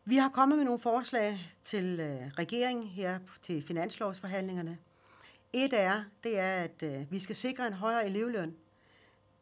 [0.05, 4.77] Vi har kommet med nogle forslag til øh, regeringen her til finanslovsforhandlingerne.
[5.53, 8.55] Et er, det er, at øh, vi skal sikre en højere elevløn.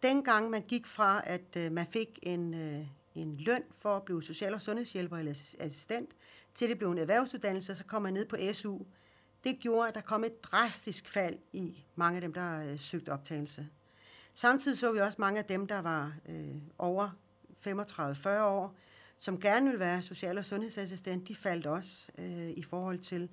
[0.04, 4.24] Dengang man gik fra, at øh, man fik en, øh, en løn for at blive
[4.24, 6.10] social- og sundhedshjælper eller assistent,
[6.56, 8.78] til det blev en erhvervsuddannelse, så kom jeg ned på SU.
[9.44, 13.10] Det gjorde, at der kom et drastisk fald i mange af dem, der øh, søgte
[13.10, 13.68] optagelse.
[14.34, 17.10] Samtidig så vi også mange af dem, der var øh, over
[17.68, 18.76] 35-40 år,
[19.20, 23.30] som gerne ville være social- og sundhedsassistent, de faldt også øh, i forhold til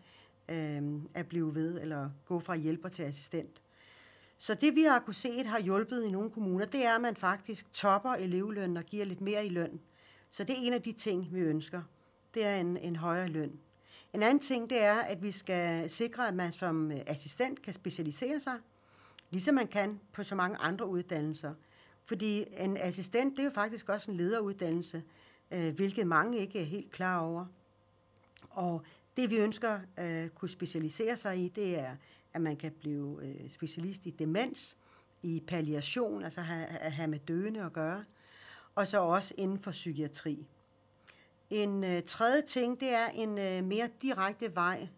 [0.48, 0.82] øh,
[1.14, 3.62] at blive ved eller gå fra hjælper til assistent.
[4.38, 7.16] Så det vi har kunne se har hjulpet i nogle kommuner, det er, at man
[7.16, 9.80] faktisk topper elevlønnen og giver lidt mere i løn.
[10.30, 11.82] Så det er en af de ting, vi ønsker.
[12.34, 13.60] Det er en, en højere løn.
[14.12, 17.72] En anden ting, det er, at vi skal sikre, at man som øh, assistent kan
[17.72, 18.58] specialisere sig,
[19.30, 21.54] ligesom man kan på så mange andre uddannelser.
[22.04, 25.02] Fordi en assistent, det er jo faktisk også en lederuddannelse,
[25.50, 27.46] øh, hvilket mange ikke er helt klar over.
[28.50, 28.82] Og
[29.16, 31.96] det vi ønsker at øh, kunne specialisere sig i, det er,
[32.34, 34.76] at man kan blive øh, specialist i demens,
[35.22, 38.04] i palliation, altså have, have med døende at gøre,
[38.74, 40.46] og så også inden for psykiatri.
[41.52, 44.88] En øh, tredje ting, det er en øh, mere direkte vej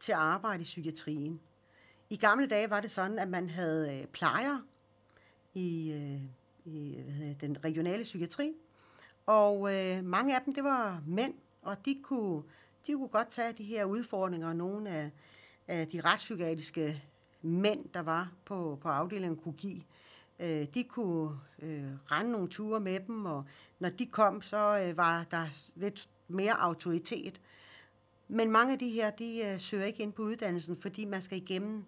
[0.00, 1.40] til arbejde i psykiatrien.
[2.10, 4.58] I gamle dage var det sådan, at man havde øh, plejer
[5.54, 6.20] i, øh,
[6.74, 8.52] i hvad hedder, den regionale psykiatri,
[9.26, 12.42] og øh, mange af dem, det var mænd, og de kunne,
[12.86, 15.10] de kunne godt tage de her udfordringer, og nogle af,
[15.68, 17.02] af de retspsykiatriske
[17.42, 19.82] mænd, der var på, på afdelingen, kunne give.
[20.42, 23.44] Øh, de kunne øh, rende nogle ture med dem, og
[23.78, 27.40] når de kom, så øh, var der lidt mere autoritet.
[28.28, 31.38] Men mange af de her, de øh, søger ikke ind på uddannelsen, fordi man skal
[31.38, 31.84] igennem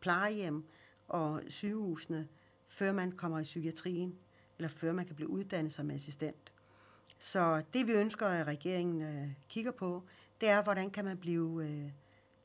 [0.00, 0.64] plejehjem
[1.08, 2.28] og sygehusene,
[2.68, 4.18] før man kommer i psykiatrien,
[4.58, 6.52] eller før man kan blive uddannet som assistent.
[7.18, 10.02] Så det vi ønsker, at regeringen øh, kigger på,
[10.40, 11.90] det er, hvordan kan man blive, øh,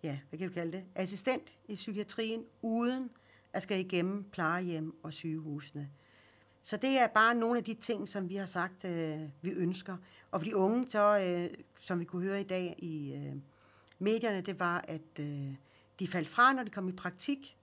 [0.04, 3.10] ja, hvad kan vi kalde det, assistent i psykiatrien, uden
[3.56, 5.90] at skal igennem plejehjem og sygehusene.
[6.64, 9.98] Så det er bare nogle af de ting, som vi har sagt, øh, vi ønsker.
[10.32, 13.36] Og for de unge, så, øh, som vi kunne høre i dag i øh,
[14.00, 15.56] medierne, det var, at øh,
[16.00, 17.58] de faldt fra, når de kom i praktik.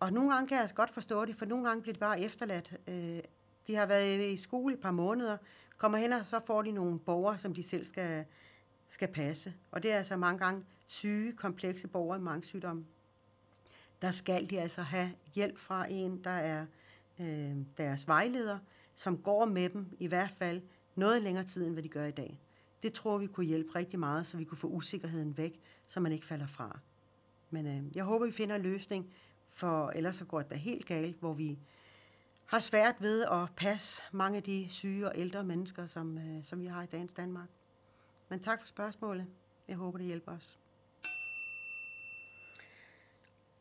[0.00, 2.20] Og nogle gange kan jeg altså godt forstå det, for nogle gange bliver det bare
[2.20, 2.76] efterladt.
[2.88, 3.20] Øh,
[3.66, 5.36] de har været i skole i et par måneder,
[5.78, 8.24] kommer hen, og så får de nogle borgere, som de selv skal,
[8.88, 9.54] skal passe.
[9.70, 12.84] Og det er altså mange gange syge, komplekse borgere med mange sygdomme.
[14.02, 16.66] Der skal de altså have hjælp fra en, der er
[17.20, 18.58] øh, deres vejleder,
[18.94, 20.62] som går med dem i hvert fald
[20.94, 22.40] noget længere tid, end hvad de gør i dag.
[22.82, 26.12] Det tror vi kunne hjælpe rigtig meget, så vi kunne få usikkerheden væk, så man
[26.12, 26.78] ikke falder fra.
[27.50, 29.12] Men øh, jeg håber, vi finder en løsning,
[29.48, 31.58] for ellers så går det da helt galt, hvor vi
[32.46, 36.60] har svært ved at passe mange af de syge og ældre mennesker, som, øh, som
[36.60, 37.48] vi har i dagens Danmark.
[38.28, 39.26] Men tak for spørgsmålet.
[39.68, 40.59] Jeg håber, det hjælper os.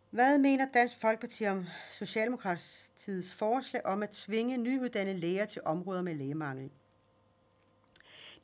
[0.09, 6.15] Hvad mener Dansk Folkeparti om Socialdemokratiets forslag om at tvinge nyuddannede læger til områder med
[6.15, 6.69] lægemangel?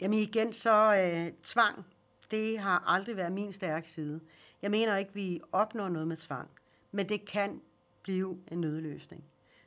[0.01, 1.85] Jamen igen, så øh, tvang,
[2.31, 4.19] det har aldrig været min stærke side.
[4.61, 6.49] Jeg mener ikke, vi opnår noget med tvang,
[6.91, 7.61] men det kan
[8.01, 9.23] blive en nødløsning.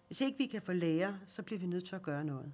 [0.06, 2.52] Hvis ikke vi kan få læger, så bliver vi nødt til at gøre noget.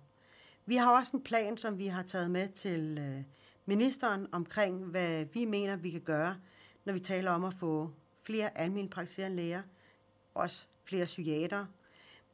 [0.66, 3.22] Vi har også en plan, som vi har taget med til øh,
[3.66, 6.36] ministeren omkring, hvad vi mener, vi kan gøre,
[6.84, 7.90] når vi taler om at få
[8.24, 9.62] flere almindelige praktiserende læger,
[10.34, 11.66] også flere psykiater.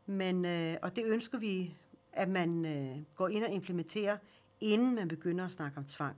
[0.06, 1.74] Men, øh, og det ønsker vi,
[2.12, 4.16] at man øh, går ind og implementerer,
[4.60, 6.16] inden man begynder at snakke om tvang.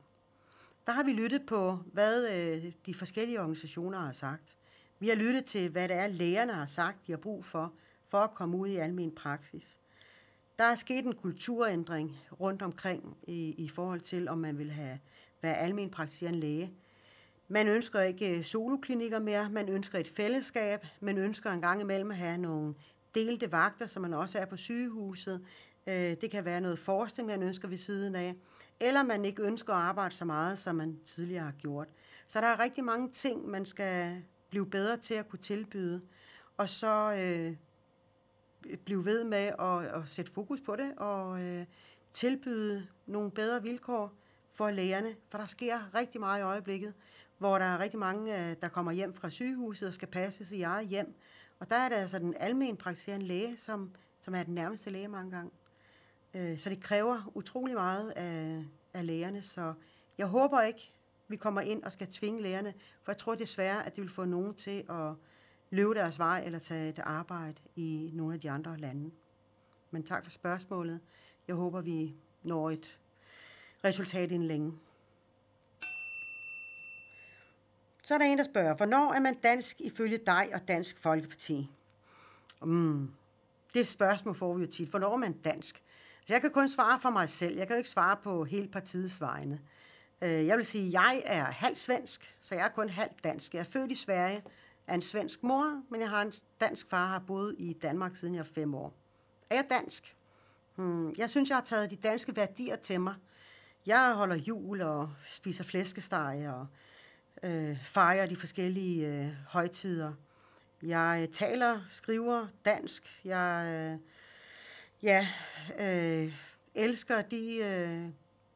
[0.87, 4.57] Der har vi lyttet på, hvad øh, de forskellige organisationer har sagt.
[4.99, 7.73] Vi har lyttet til, hvad det er, lægerne har sagt, de har brug for,
[8.09, 9.81] for at komme ud i almen praksis.
[10.59, 14.99] Der er sket en kulturændring rundt omkring i, i forhold til, om man vil have
[15.43, 16.73] være almen praktiserende læge.
[17.53, 22.11] Man ønsker ikke øh, soloklinikker mere, man ønsker et fællesskab, man ønsker en gang imellem
[22.11, 22.75] at have nogle
[23.15, 25.41] delte vagter, som man også er på sygehuset.
[25.87, 28.35] Øh, det kan være noget forskning, man ønsker ved siden af,
[28.81, 31.89] eller man ikke ønsker at arbejde så meget, som man tidligere har gjort.
[32.27, 36.01] Så der er rigtig mange ting, man skal blive bedre til at kunne tilbyde,
[36.57, 37.57] og så øh,
[38.85, 41.67] blive ved med at, at sætte fokus på det, og øh,
[42.13, 44.13] tilbyde nogle bedre vilkår
[44.53, 46.95] for lægerne, for der sker rigtig meget i øjeblikket,
[47.43, 50.63] hvor der er rigtig mange, øh, der kommer hjem fra sygehuset og skal passes i
[50.63, 51.15] eget hjem.
[51.59, 55.09] Og der er det altså den almen praktiserende læge, som, som er den nærmeste læge
[55.09, 55.51] mange gange.
[56.35, 59.75] Øh, så det kræver utrolig meget af, af lægerne, så
[60.19, 60.93] jeg håber ikke,
[61.29, 64.25] vi kommer ind og skal tvinge lægerne, for jeg tror desværre, at det vil få
[64.25, 65.15] nogen til at
[65.71, 69.11] løbe deres vej eller tage et arbejde i nogle af de andre lande.
[69.91, 71.01] Men tak for spørgsmålet.
[71.49, 72.99] Jeg håber, vi når et
[73.85, 74.73] resultat inden længe.
[78.03, 81.71] Så er der en, der spørger, hvornår er man dansk ifølge dig og Dansk Folkeparti?
[82.63, 83.11] Mm,
[83.75, 84.89] det spørgsmål får vi jo tit.
[84.89, 85.83] Hvornår er man dansk?
[86.27, 87.57] Så jeg kan kun svare for mig selv.
[87.57, 89.61] Jeg kan jo ikke svare på hele partiets vegne.
[90.23, 93.55] Øh, jeg vil sige, at jeg er halv svensk, så jeg er kun halv dansk.
[93.55, 94.43] Jeg er født i Sverige
[94.87, 98.35] af en svensk mor, men jeg har en dansk far, har boet i Danmark siden
[98.35, 98.95] jeg var fem år.
[99.51, 100.17] Er jeg dansk?
[100.77, 103.15] Hmm, jeg synes, jeg har taget de danske værdier til mig.
[103.87, 106.67] Jeg holder jul og spiser flæskesteg og
[107.43, 110.13] øh, fejrer de forskellige øh, højtider.
[110.83, 113.21] Jeg øh, taler, skriver dansk.
[113.25, 113.99] Jeg øh,
[115.03, 115.29] ja,
[115.81, 116.35] øh,
[116.75, 118.09] elsker de øh,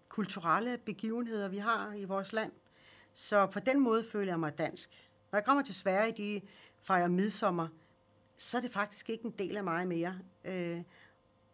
[0.09, 2.53] kulturelle begivenheder, vi har i vores land.
[3.15, 4.91] Så på den måde føler jeg mig dansk.
[5.33, 6.41] Når jeg kommer til Sverige, de
[6.83, 7.69] fejrer midsommer,
[8.37, 10.19] så er det faktisk ikke en del af mig mere.
[10.45, 10.83] Øh,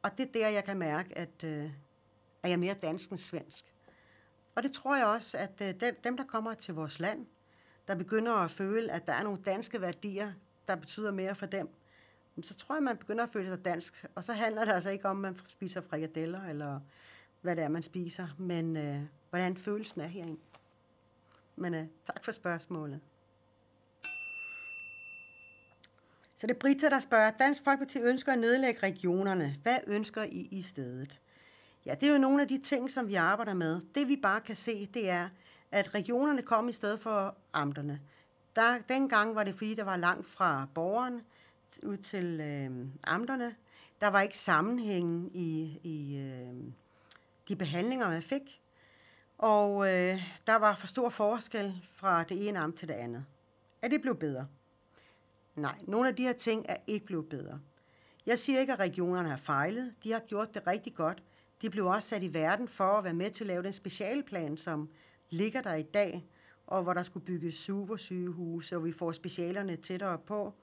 [0.03, 1.65] og det er der, jeg kan mærke, at, øh,
[2.43, 3.72] at jeg er mere dansk end svensk.
[4.55, 7.27] Og det tror jeg også, at øh, dem, der kommer til vores land,
[7.89, 10.33] der begynder at føle, at der er nogle danske værdier,
[10.69, 11.69] der betyder mere for dem,
[12.43, 14.07] så tror jeg, man begynder at føle sig dansk.
[14.15, 16.81] Og så handler det altså ikke om, at man spiser frikadeller, eller
[17.41, 20.41] hvad det er, man spiser, men øh, hvordan følelsen er herinde.
[21.57, 23.01] Men øh, tak for spørgsmålet.
[26.37, 29.57] Så det er Brita, der spørger, Dansk Folkeparti ønsker at nedlægge regionerne.
[29.63, 31.21] Hvad ønsker I i stedet?
[31.87, 33.81] Ja, det er jo nogle af de ting, som vi arbejder med.
[33.95, 35.29] Det vi bare kan se, det er,
[35.71, 38.01] at regionerne kom i stedet for amterne.
[38.57, 41.23] Der, dengang var det, fordi der var langt fra borgeren
[41.83, 43.55] ud til øh, amterne.
[44.01, 46.73] Der var ikke sammenhæng i, i øh,
[47.49, 48.61] de behandlinger, man fik.
[49.39, 53.25] Og øh, der var for stor forskel fra det ene amt til det andet.
[53.83, 54.47] Er det blevet bedre?
[55.57, 57.61] Nej, nogle af de her ting er ikke blevet bedre.
[58.27, 59.95] Jeg siger ikke, at regionerne har fejlet.
[60.05, 61.23] De har gjort det rigtig godt.
[61.63, 64.57] De blev også sat i verden for at være med til at lave den specialplan,
[64.57, 64.89] som
[65.31, 66.27] ligger der i dag,
[66.67, 70.55] og hvor der skulle bygges supersygehuse, og vi får specialerne tættere på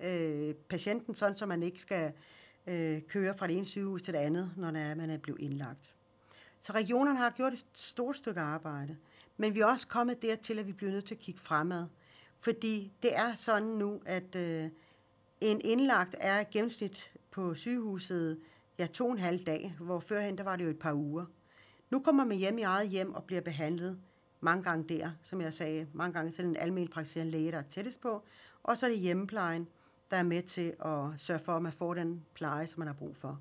[0.00, 2.12] øh, patienten, sådan så man ikke skal
[2.66, 5.94] øh, køre fra det ene sygehus til det andet, når man er blevet indlagt.
[6.60, 8.96] Så regionerne har gjort et stort stykke arbejde,
[9.36, 11.86] men vi er også kommet dertil, at vi bliver nødt til at kigge fremad.
[12.40, 14.70] Fordi det er sådan nu, at øh,
[15.40, 18.40] en indlagt er gennemsnit på sygehuset
[18.78, 21.24] ja, to og en halv dag, hvor førhen der var det jo et par uger.
[21.90, 23.98] Nu kommer man hjem i eget hjem og bliver behandlet
[24.40, 27.62] mange gange der, som jeg sagde, mange gange til den almindelige praktiserende læge, der er
[27.62, 28.22] tættest på,
[28.62, 29.68] og så er det hjemmeplejen,
[30.10, 32.94] der er med til at sørge for, at man får den pleje, som man har
[32.94, 33.40] brug for.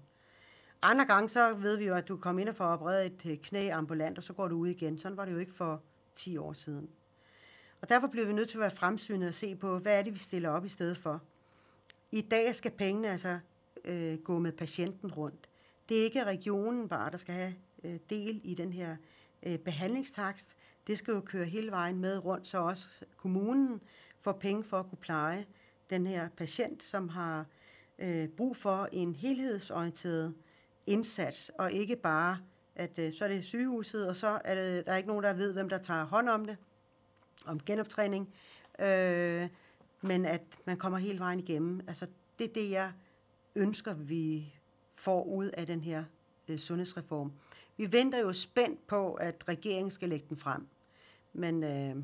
[0.82, 3.38] Andre gange, så ved vi jo, at du kommer ind og får opereret et øh,
[3.38, 4.98] knæ ambulant, og så går du ud igen.
[4.98, 5.82] Sådan var det jo ikke for
[6.16, 6.90] 10 år siden.
[7.82, 10.14] Og derfor bliver vi nødt til at være fremsynet og se på, hvad er det,
[10.14, 11.22] vi stiller op i stedet for.
[12.12, 13.40] I dag skal pengene altså
[13.86, 15.50] øh, gå med patienten rundt.
[15.90, 18.96] Det er ikke regionen bare, der skal have øh, del i den her
[19.44, 20.56] øh, behandlingstakst.
[20.88, 23.82] Det skal jo køre hele vejen med rundt, så også kommunen
[24.20, 25.46] får penge for at kunne pleje
[25.90, 27.46] den her patient, som har
[28.00, 30.34] øh, brug for en helhedsorienteret
[30.88, 32.38] indsats, og ikke bare
[32.76, 35.34] at øh, så er det sygehuset, og så er det, der er ikke nogen, der
[35.34, 36.58] ved, hvem der tager hånd om det,
[37.46, 38.34] om genoptræning,
[38.80, 39.48] øh,
[40.02, 41.82] men at man kommer hele vejen igennem.
[41.88, 42.08] Altså,
[42.40, 42.92] det er det, jeg
[43.56, 44.54] ønsker, vi
[44.94, 46.04] får ud af den her
[46.48, 47.32] øh, sundhedsreform.
[47.78, 50.68] Vi venter jo spændt på, at regeringen skal lægge den frem.
[51.34, 51.96] Men øh,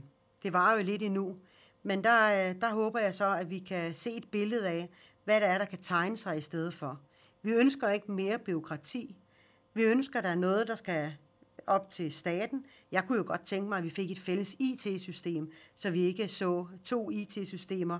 [0.43, 1.38] det var jo lidt endnu.
[1.83, 4.89] Men der, øh, der håber jeg så, at vi kan se et billede af,
[5.23, 7.01] hvad der er, der kan tegne sig i stedet for.
[7.41, 9.15] Vi ønsker ikke mere byråkrati.
[9.73, 11.13] Vi ønsker, at der er noget, der skal
[11.67, 12.65] op til staten.
[12.91, 16.27] Jeg kunne jo godt tænke mig, at vi fik et fælles IT-system, så vi ikke
[16.27, 17.99] så to IT-systemer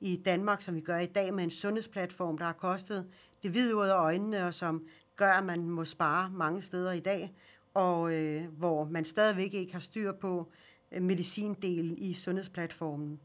[0.00, 3.06] i Danmark, som vi gør i dag med en sundhedsplatform, der har kostet
[3.42, 7.00] det hvide ud af øjnene, og som gør, at man må spare mange steder i
[7.00, 7.34] dag,
[7.74, 10.52] og øh, hvor man stadigvæk ikke har styr på
[10.92, 13.20] øh, medicindelen i sundhedsplatformen.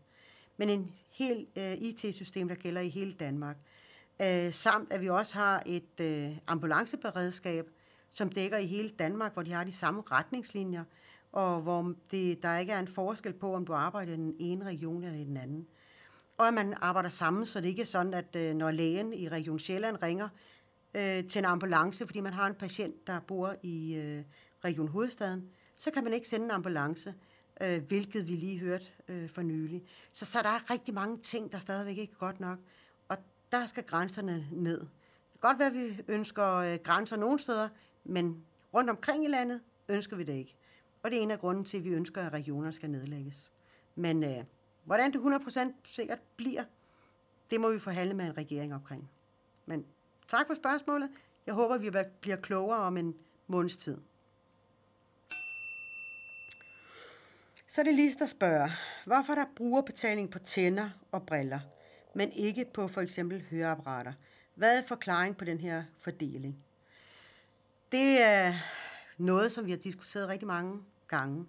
[0.57, 3.57] Men en helt øh, IT-system, der gælder i hele Danmark.
[4.21, 7.69] Øh, samt at vi også har et øh, ambulanceberedskab,
[8.11, 10.83] som dækker i hele Danmark, hvor de har de samme retningslinjer,
[11.31, 14.65] og hvor det, der ikke er en forskel på, om du arbejder i den ene
[14.65, 15.67] region eller i den anden.
[16.37, 19.29] Og at man arbejder sammen, så det ikke er sådan, at øh, når lægen i
[19.29, 20.29] Region Sjælland ringer
[20.93, 24.23] øh, til en ambulance, fordi man har en patient, der bor i øh,
[24.65, 27.13] Region Hovedstaden, så kan man ikke sende en ambulance,
[27.61, 29.83] øh, hvilket vi lige hørte øh, for nylig.
[30.13, 32.59] Så, så der er rigtig mange ting, der stadigvæk ikke er godt nok,
[33.09, 33.17] og
[33.51, 34.79] der skal grænserne ned.
[34.79, 37.69] Det kan godt være, at vi ønsker øh, grænser nogle steder,
[38.03, 40.55] men rundt omkring i landet ønsker vi det ikke.
[41.03, 43.51] Og det er en af grunden til, at vi ønsker, at regioner skal nedlægges.
[43.95, 44.43] Men øh,
[44.83, 46.63] hvordan det 100% sikkert bliver,
[47.49, 49.09] det må vi forhandle med en regering omkring.
[49.65, 49.85] Men
[50.27, 51.09] tak for spørgsmålet.
[51.45, 51.89] Jeg håber, vi
[52.21, 53.15] bliver klogere om en
[53.47, 53.97] måneds tid.
[57.67, 58.69] Så er det lige der spørger,
[59.05, 61.59] hvorfor der bruger betaling på tænder og briller,
[62.15, 64.13] men ikke på for eksempel høreapparater.
[64.55, 66.57] Hvad er forklaring på den her fordeling?
[67.91, 68.53] Det er
[69.17, 71.47] noget, som vi har diskuteret rigtig mange gange.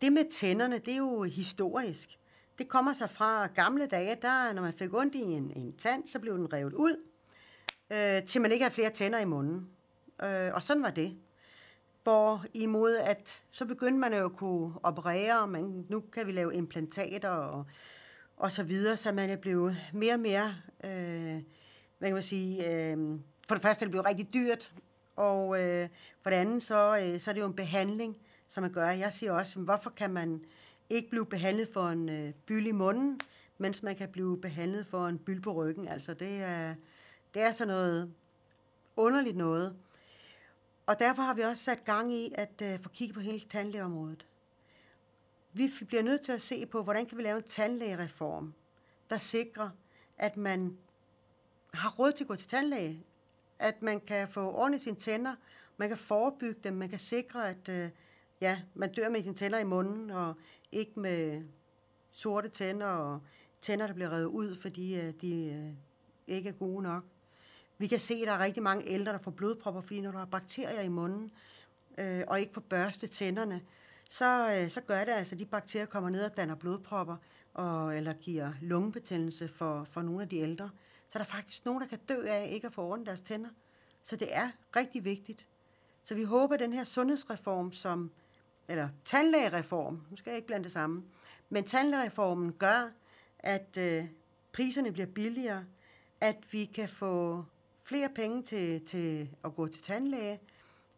[0.00, 2.18] Det med tænderne, det er jo historisk.
[2.58, 6.06] Det kommer sig fra gamle dage, der når man fik ondt i en, en tand,
[6.06, 6.96] så blev den revet ud,
[7.90, 9.68] øh, til man ikke har flere tænder i munden.
[10.22, 11.16] Øh, og sådan var det.
[12.02, 16.54] Hvor imod at, så begyndte man jo at kunne operere, men nu kan vi lave
[16.54, 17.66] implantater og,
[18.36, 21.42] og så videre, så man er blevet mere og mere, øh,
[21.98, 22.98] hvad kan man sige, øh,
[23.48, 24.72] for det første er det blevet rigtig dyrt,
[25.16, 25.88] og øh,
[26.22, 28.16] for det andet, så, øh, så er det jo en behandling,
[28.48, 28.90] som man gør.
[28.90, 30.44] Jeg siger også, hvorfor kan man
[30.92, 33.20] ikke blive behandlet for en øh, byld i munden,
[33.58, 35.88] mens man kan blive behandlet for en byld på ryggen.
[35.88, 36.74] Altså, det er,
[37.34, 38.14] det er sådan noget
[38.96, 39.76] underligt noget.
[40.86, 44.26] Og derfor har vi også sat gang i at øh, få kigget på hele tandlægeområdet.
[45.52, 48.54] Vi bliver nødt til at se på, hvordan kan vi lave en tandlægereform,
[49.10, 49.70] der sikrer,
[50.18, 50.78] at man
[51.74, 53.04] har råd til at gå til tandlæge,
[53.58, 55.34] at man kan få ordentligt sine tænder,
[55.76, 57.90] man kan forebygge dem, man kan sikre, at øh,
[58.40, 60.34] ja, man dør med sine tænder i munden, og
[60.72, 61.42] ikke med
[62.10, 63.20] sorte tænder, og
[63.60, 65.72] tænder, der bliver revet ud, fordi øh, de øh,
[66.26, 67.04] ikke er gode nok.
[67.78, 70.20] Vi kan se, at der er rigtig mange ældre, der får blodpropper, fordi når der
[70.20, 71.30] er bakterier i munden,
[71.98, 73.62] øh, og ikke får børste tænderne,
[74.08, 77.16] så, øh, så gør det altså, at de bakterier kommer ned og danner blodpropper,
[77.54, 80.70] og, eller giver lungebetændelse for, for nogle af de ældre.
[81.08, 83.48] Så der er faktisk nogen, der kan dø af ikke at få ordnet deres tænder.
[84.02, 85.46] Så det er rigtig vigtigt.
[86.02, 88.10] Så vi håber, at den her sundhedsreform, som,
[88.72, 91.02] eller tandlægereform, nu skal jeg ikke blande det samme,
[91.50, 92.90] men tandlægereformen gør,
[93.38, 94.04] at øh,
[94.52, 95.64] priserne bliver billigere,
[96.20, 97.44] at vi kan få
[97.84, 100.40] flere penge til, til at gå til tandlæge,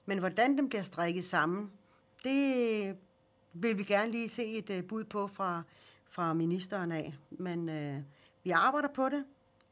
[0.07, 1.71] men hvordan den bliver strikket sammen,
[2.25, 2.97] det
[3.53, 5.63] vil vi gerne lige se et øh, bud på fra,
[6.09, 7.15] fra ministeren af.
[7.31, 8.01] Men øh,
[8.45, 9.25] vi arbejder på det,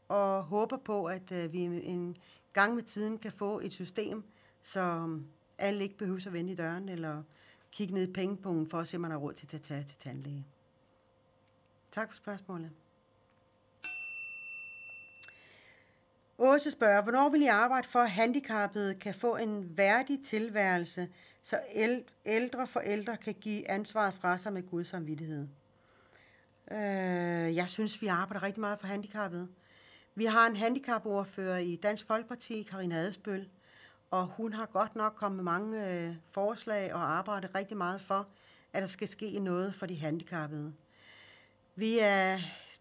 [0.08, 2.16] og håber på, at øh, vi en
[2.52, 4.24] gang med tiden kan få et system,
[4.62, 5.08] så
[5.58, 7.22] alle ikke behøver at vende i døren, eller
[7.72, 9.98] kigge ned i pengepungen for at se, om man har råd til at tage til
[9.98, 10.46] tandlæge.
[11.92, 12.70] Tak for spørgsmålet.
[16.38, 21.08] Åse spørger, hvornår vil I arbejde for, at handicappede kan få en værdig tilværelse,
[21.42, 21.61] så
[22.24, 25.48] ældre forældre kan give ansvaret fra sig med Guds samvittighed?
[26.70, 29.48] Øh, jeg synes, vi arbejder rigtig meget for handicappede.
[30.14, 33.48] Vi har en handicapordfører i Dansk Folkeparti, Karina Adesbøl,
[34.13, 38.29] og hun har godt nok kommet med mange øh, forslag og arbejdet rigtig meget for,
[38.73, 40.73] at der skal ske noget for de handicappede.
[41.75, 42.38] Vi er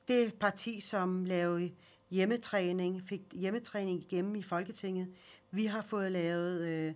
[0.07, 1.71] det parti, som lavede
[2.09, 5.07] hjemmetræning, fik hjemmetræning igennem i Folketinget.
[5.51, 6.93] Vi har fået lavet øh,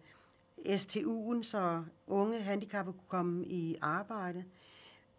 [0.76, 4.44] STU'en, så unge handicappede kunne komme i arbejde.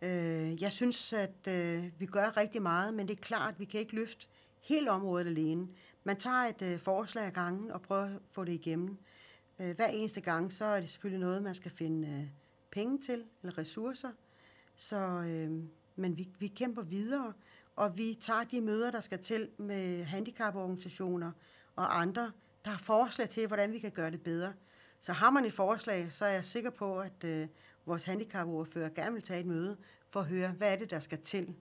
[0.03, 3.65] Øh, jeg synes, at øh, vi gør rigtig meget, men det er klart, at vi
[3.65, 4.27] kan ikke løfte
[4.61, 5.69] hele området alene.
[6.07, 8.99] Man tager et øh, forslag af gangen og prøver at få det igennem.
[9.59, 12.27] Øh, hver eneste gang, så er det selvfølgelig noget, man skal finde øh,
[12.71, 14.11] penge til, eller ressourcer.
[14.77, 15.51] Så, øh,
[15.97, 17.33] men vi, vi kæmper videre,
[17.77, 21.33] og vi tager de møder, der skal til med handicaporganisationer
[21.77, 22.33] og andre,
[22.65, 24.53] der har forslag til, hvordan vi kan gøre det bedre.
[25.01, 27.49] Så har man et forslag, så er jeg sikker på, at øh,
[27.87, 29.77] vores handicapordfører gerne vil tage et møde
[30.11, 31.55] for at høre, hvad er det, der skal til.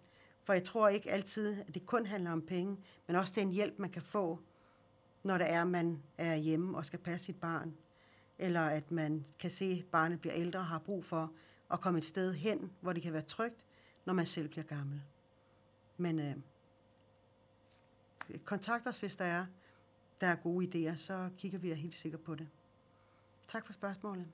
[0.45, 2.77] For jeg tror ikke altid, at det kun handler om penge,
[3.07, 4.39] men også den hjælp, man kan få,
[5.23, 7.77] når det er, at man er hjemme og skal passe sit barn.
[8.39, 11.31] Eller at man kan se, at barnet bliver ældre og har brug for
[11.71, 13.65] at komme et sted hen, hvor det kan være trygt,
[14.05, 15.01] når man selv bliver gammel.
[15.97, 16.35] Men øh,
[18.45, 19.45] kontakt os, hvis der er,
[20.21, 22.47] der er gode idéer, så kigger vi helt sikkert på det.
[23.47, 24.27] Tak for spørgsmålet.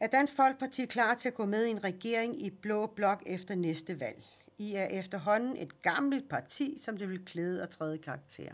[0.00, 3.54] Er Dansk Folkeparti klar til at gå med i en regering i blå blok efter
[3.54, 4.24] næste valg?
[4.58, 8.52] I er efterhånden et gammelt parti, som det vil klæde og træde karakter.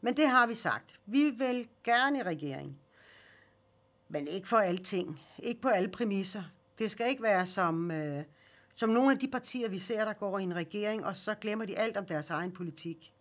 [0.00, 1.00] Men det har vi sagt.
[1.06, 2.78] Vi vil gerne i regering.
[4.08, 5.20] Men ikke for alting.
[5.38, 6.42] Ikke på alle præmisser.
[6.78, 8.24] Det skal ikke være som, øh,
[8.74, 11.64] som nogle af de partier, vi ser, der går i en regering, og så glemmer
[11.64, 13.12] de alt om deres egen politik.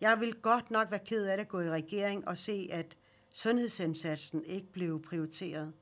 [0.00, 2.96] Jeg vil godt nok være ked af det at gå i regering og se, at
[3.34, 5.72] sundhedsindsatsen ikke blev prioriteret.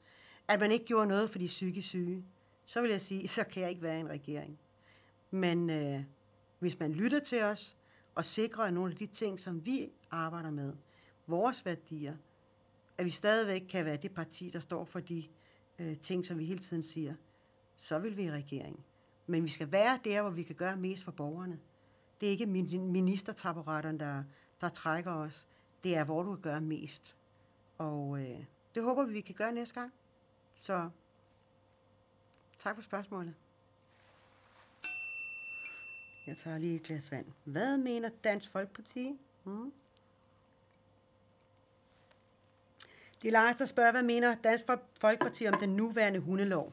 [0.52, 2.24] At man ikke gjorde noget for de psykisk syge.
[2.64, 4.58] Så vil jeg sige, så kan jeg ikke være en regering.
[5.30, 6.04] Men øh,
[6.58, 7.76] hvis man lytter til os
[8.14, 10.72] og sikrer at nogle af de ting, som vi arbejder med,
[11.26, 12.16] vores værdier,
[12.98, 15.24] at vi stadigvæk kan være det parti, der står for de
[15.78, 17.14] øh, ting, som vi hele tiden siger,
[17.76, 18.84] så vil vi i regering.
[19.26, 21.58] Men vi skal være der, hvor vi kan gøre mest for borgerne.
[22.20, 24.24] Det er ikke ministertaburetterne, der,
[24.60, 25.46] der trækker os.
[25.84, 27.16] Det er, hvor du kan gøre mest.
[27.78, 28.44] Og øh,
[28.74, 29.92] det håber vi, vi kan gøre næste gang.
[30.62, 30.90] Så
[32.58, 33.34] tak for spørgsmålet.
[36.26, 37.26] Jeg tager lige et glas vand.
[37.44, 39.18] Hvad mener Dansk Folkeparti?
[39.44, 39.72] Hmm.
[43.22, 46.72] Det er Lars, der spørger, hvad mener Dansk Folkeparti om den nuværende hundelov?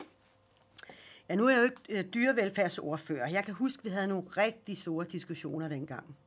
[1.30, 3.28] Ja, nu er jeg jo ikke øh, dyrevelfærdsordfører.
[3.28, 6.18] Jeg kan huske, at vi havde nogle rigtig store diskussioner dengang.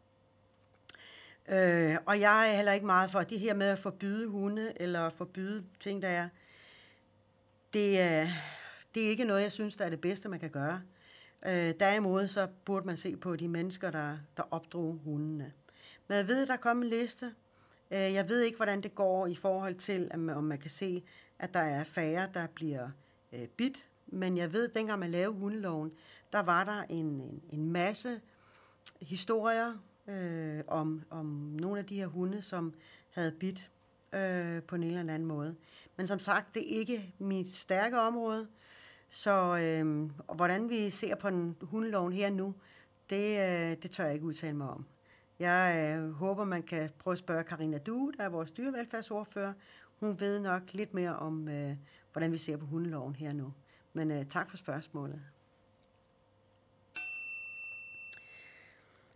[1.49, 5.11] Øh, og jeg er heller ikke meget for det her med at forbyde hunde, eller
[5.11, 6.29] forbyde ting, der er.
[7.73, 8.29] Det, øh,
[8.95, 10.83] det er ikke noget, jeg synes, der er det bedste, man kan gøre.
[11.47, 15.53] Øh, derimod så burde man se på de mennesker, der, der opdrog hundene.
[16.09, 17.35] Men jeg ved, der er kommet en liste.
[17.91, 21.03] Øh, jeg ved ikke, hvordan det går i forhold til, om man kan se,
[21.39, 22.91] at der er færre, der bliver
[23.33, 25.93] øh, bit men jeg ved, at dengang man lavede hundeloven,
[26.33, 28.21] der var der en, en, en masse
[29.01, 29.75] historier
[30.09, 31.27] øh, om, om
[31.61, 32.75] nogle af de her hunde, som
[33.11, 33.71] havde bidt
[34.13, 35.57] øh, på en eller anden måde.
[35.97, 38.49] Men som sagt, det er ikke mit stærke område,
[39.11, 42.55] så øh, og hvordan vi ser på den hundeloven her nu,
[43.11, 44.87] det, øh, det tør jeg ikke udtale mig om.
[45.39, 49.53] Jeg øh, håber, man kan prøve at spørge Karina Du, der er vores dyrevelfærdsordfører.
[50.01, 51.77] Hun ved nok lidt mere om, øh,
[52.13, 53.53] hvordan vi ser på hundeloven her nu.
[53.93, 55.21] Men øh, tak for spørgsmålet.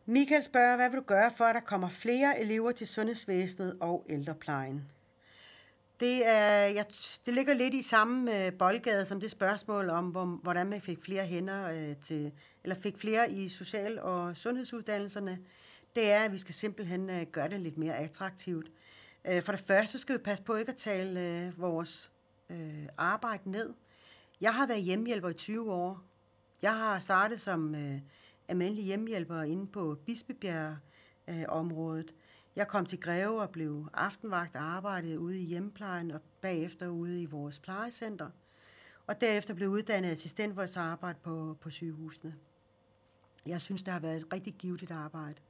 [0.09, 4.07] Michael spørger, hvad vil du gøre for, at der kommer flere elever til sundhedsvæsenet og
[4.11, 4.84] ældreplejen?
[6.00, 6.86] Det, er, jeg,
[7.26, 11.04] det ligger lidt i samme øh, boldgade som det spørgsmål om, hvor, hvordan man fik
[11.04, 12.32] flere hænder øh, til,
[12.64, 15.38] eller fik flere i social- og sundhedsuddannelserne.
[15.96, 18.70] Det er, at vi skal simpelthen øh, gøre det lidt mere attraktivt.
[19.30, 22.11] Uh, for det første skal vi passe på ikke at tale vores
[22.50, 22.57] uh,
[22.96, 23.72] arbejde ned.
[24.40, 26.02] Jeg har været hjemmehjælper i 20 år.
[26.62, 28.00] Jeg har startet som øh,
[28.49, 32.11] af mandlige hjemmehjælpere inde på Bispebjerg-området.
[32.11, 32.16] Øh,
[32.57, 37.22] jeg kom til Greve og blev aftenvagt og arbejdede ude i hjemmeplejen og bagefter ude
[37.22, 38.30] i vores plejecenter.
[39.07, 42.34] Og derefter blev uddannet assistent, hvor jeg arbejdede på, på sygehusene.
[43.47, 45.40] Jeg synes, det har været et rigtig givetigt arbejde.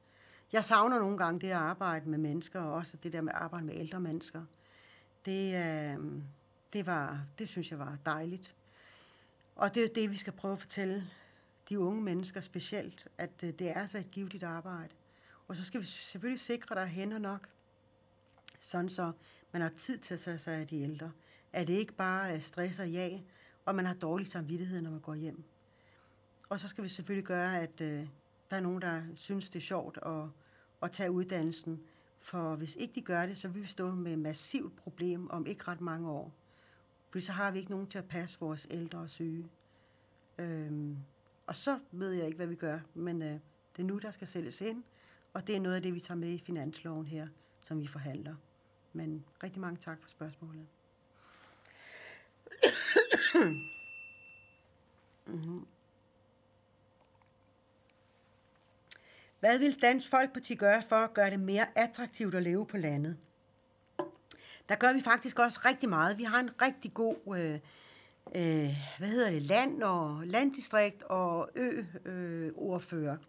[0.53, 3.38] Jeg savner nogle gange det at arbejde med mennesker, og også det der med at
[3.38, 4.44] arbejde med ældre mennesker.
[5.24, 6.22] Det, øh,
[6.72, 8.55] det, var, det synes jeg var dejligt.
[9.57, 11.11] Og det er det, vi skal prøve at fortælle
[11.69, 14.95] de unge mennesker specielt, at øh, det er så altså et givet arbejde.
[15.49, 17.49] Og så skal vi selvfølgelig sikre, at der er hænder nok,
[18.59, 19.12] sådan så
[19.53, 21.12] man har tid til at tage sig af de ældre.
[21.53, 23.21] At det ikke bare er stress og ja,
[23.64, 25.45] og man har dårlig samvittighed, når man går hjem.
[26.49, 28.09] Og så skal vi selvfølgelig gøre, at øh,
[28.51, 30.25] der er nogen, der synes, det er sjovt at,
[30.83, 31.81] at tage uddannelsen.
[32.19, 35.47] For hvis ikke de gør det, så vil vi stå med et massivt problem om
[35.47, 36.33] ikke ret mange år.
[37.11, 39.49] For så har vi ikke nogen til at passe vores ældre og syge.
[40.39, 40.97] Øhm,
[41.47, 43.32] og så ved jeg ikke, hvad vi gør, men øh,
[43.76, 44.84] det er nu, der skal sættes ind,
[45.32, 47.28] og det er noget af det, vi tager med i finansloven her,
[47.61, 48.34] som vi forhandler.
[48.92, 50.66] Men rigtig mange tak for spørgsmålet.
[55.26, 55.66] mm-hmm.
[59.40, 63.16] Hvad vil Dansk Folkeparti gøre for at gøre det mere attraktivt at leve på landet?
[64.68, 66.18] der gør vi faktisk også rigtig meget.
[66.18, 67.61] Vi har en rigtig god, øh,
[68.35, 73.24] øh, hvad hedder det, land og landdistrikt og ø-ordfører, øh,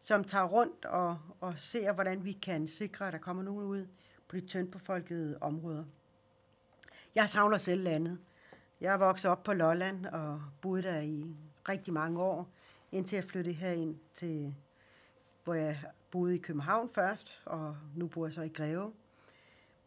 [0.00, 3.86] som tager rundt og, og ser, hvordan vi kan sikre, at der kommer nogen ud
[4.28, 5.84] på de tyndbefolkede områder.
[7.14, 8.18] Jeg savner selv landet.
[8.80, 11.24] Jeg er vokset op på Lolland og boede der i
[11.68, 12.48] rigtig mange år,
[12.92, 14.54] indtil jeg flyttede herind til,
[15.44, 15.78] hvor jeg
[16.10, 18.92] boede i København først, og nu bor jeg så i Greve.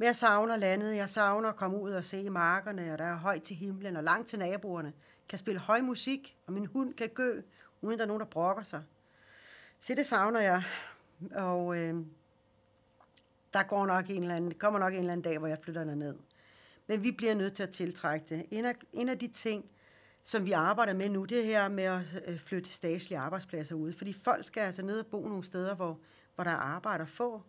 [0.01, 0.95] Men jeg savner landet.
[0.95, 4.03] Jeg savner at komme ud og se markerne, og der er højt til himlen og
[4.03, 4.93] langt til naboerne.
[5.29, 7.41] Kan spille høj musik, og min hund kan gø,
[7.81, 8.83] uden der er nogen, der brokker sig.
[9.79, 10.63] Så det savner jeg.
[11.35, 11.95] Og øh,
[13.53, 15.83] der går nok en eller anden, kommer nok en eller anden dag, hvor jeg flytter
[15.83, 16.15] ned.
[16.87, 18.45] Men vi bliver nødt til at tiltrække det.
[18.51, 19.65] En af, en af de ting,
[20.23, 23.93] som vi arbejder med nu, det her med at øh, flytte statslige arbejdspladser ud.
[23.93, 25.99] Fordi folk skal altså ned og bo nogle steder, hvor,
[26.35, 27.43] hvor der er arbejde at få.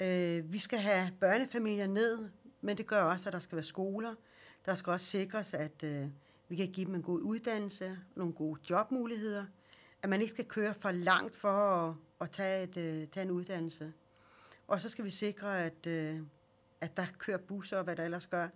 [0.00, 2.28] Øh, vi skal have børnefamilier ned,
[2.60, 4.14] men det gør også, at der skal være skoler.
[4.66, 6.06] Der skal også sikres, at øh,
[6.48, 9.44] vi kan give dem en god uddannelse, nogle gode jobmuligheder.
[10.02, 13.30] At man ikke skal køre for langt for at, at tage, et, øh, tage en
[13.30, 13.92] uddannelse.
[14.68, 16.20] Og så skal vi sikre, at, øh,
[16.80, 18.48] at der kører busser og hvad der ellers gør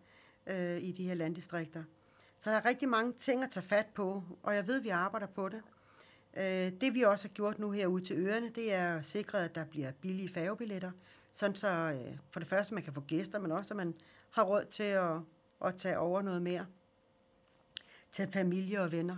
[0.47, 1.85] øh, i de her landdistrikter.
[2.41, 4.89] Så der er rigtig mange ting at tage fat på, og jeg ved, at vi
[4.89, 5.63] arbejder på det.
[6.37, 9.55] Øh, det vi også har gjort nu herude til øerne, det er at sikre, at
[9.55, 10.91] der bliver billige færgebilletter,
[11.35, 13.95] sådan så øh, for det første, man kan få gæster, men også, at man
[14.31, 15.17] har råd til at,
[15.65, 16.67] at tage over noget mere
[18.13, 19.17] til familie og venner.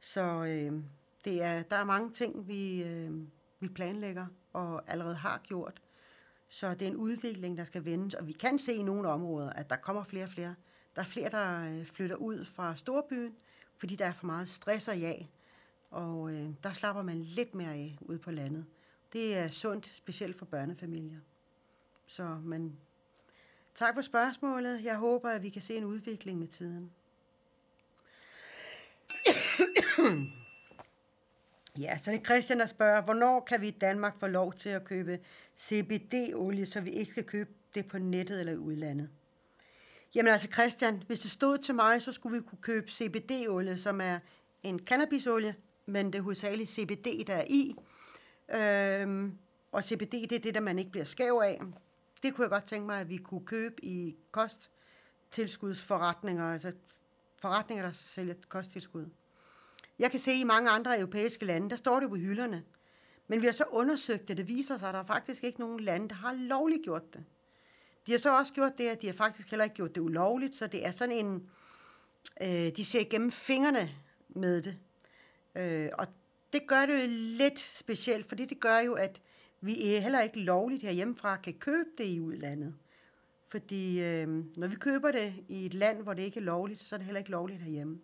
[0.00, 0.82] Så øh,
[1.24, 3.12] det er, der er mange ting, vi, øh,
[3.60, 5.82] vi planlægger og allerede har gjort.
[6.48, 9.50] Så det er en udvikling, der skal vendes, og vi kan se i nogle områder,
[9.50, 10.54] at der kommer flere og flere.
[10.96, 13.34] Der er flere, der øh, flytter ud fra storbyen,
[13.76, 15.14] fordi der er for meget stress og ja.
[15.90, 18.66] Og øh, der slapper man lidt mere af ude på landet.
[19.12, 21.20] Det er sundt, specielt for børnefamilier.
[22.06, 22.78] Så, men
[23.74, 24.84] tak for spørgsmålet.
[24.84, 26.92] Jeg håber, at vi kan se en udvikling med tiden.
[31.78, 34.68] ja, så det er Christian, der spørger, hvornår kan vi i Danmark få lov til
[34.68, 35.18] at købe
[35.58, 39.10] CBD-olie, så vi ikke skal købe det på nettet eller i udlandet?
[40.14, 44.00] Jamen altså Christian, hvis det stod til mig, så skulle vi kunne købe CBD-olie, som
[44.00, 44.18] er
[44.62, 45.54] en cannabisolie,
[45.86, 47.76] men det er hovedsageligt CBD, der er i.
[48.54, 49.38] Øhm,
[49.72, 51.60] og CBD, det er det, der man ikke bliver skæv af.
[52.24, 56.72] Det kunne jeg godt tænke mig, at vi kunne købe i kosttilskudsforretninger, altså
[57.38, 59.06] forretninger, der sælger kosttilskud.
[59.98, 62.64] Jeg kan se i mange andre europæiske lande, der står det på hylderne.
[63.28, 64.36] Men vi har så undersøgt det.
[64.36, 67.24] Det viser sig, at der er faktisk ikke nogen lande, der har lovligt gjort det.
[68.06, 70.54] De har så også gjort det, at de har faktisk heller ikke gjort det ulovligt,
[70.54, 71.50] så det er sådan en...
[72.42, 73.94] Øh, de ser igennem fingrene
[74.28, 74.76] med det.
[75.54, 76.06] Øh, og
[76.52, 79.20] det gør det jo lidt specielt, fordi det gør jo, at
[79.64, 82.74] vi er heller ikke lovligt herhjemmefra kan købe det i udlandet.
[83.48, 86.94] Fordi øh, når vi køber det i et land, hvor det ikke er lovligt, så
[86.94, 88.00] er det heller ikke lovligt herhjemme.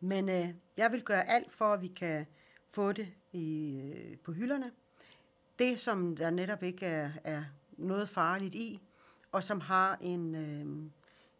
[0.00, 2.26] Men øh, jeg vil gøre alt for, at vi kan
[2.70, 4.70] få det i, øh, på hylderne.
[5.58, 8.80] Det, som der netop ikke er, er noget farligt i,
[9.32, 10.90] og som har en, øh,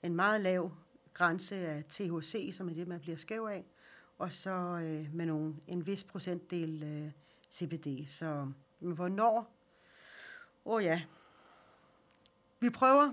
[0.03, 0.73] en meget lav
[1.15, 3.65] grænse af THC, som er det, man bliver skæv af,
[4.19, 4.51] og så
[4.83, 7.11] øh, med nogle, en vis procentdel øh,
[7.53, 8.07] CBD.
[8.07, 9.57] Så men hvornår?
[10.65, 11.03] Åh oh, ja.
[12.61, 13.13] Vi prøver,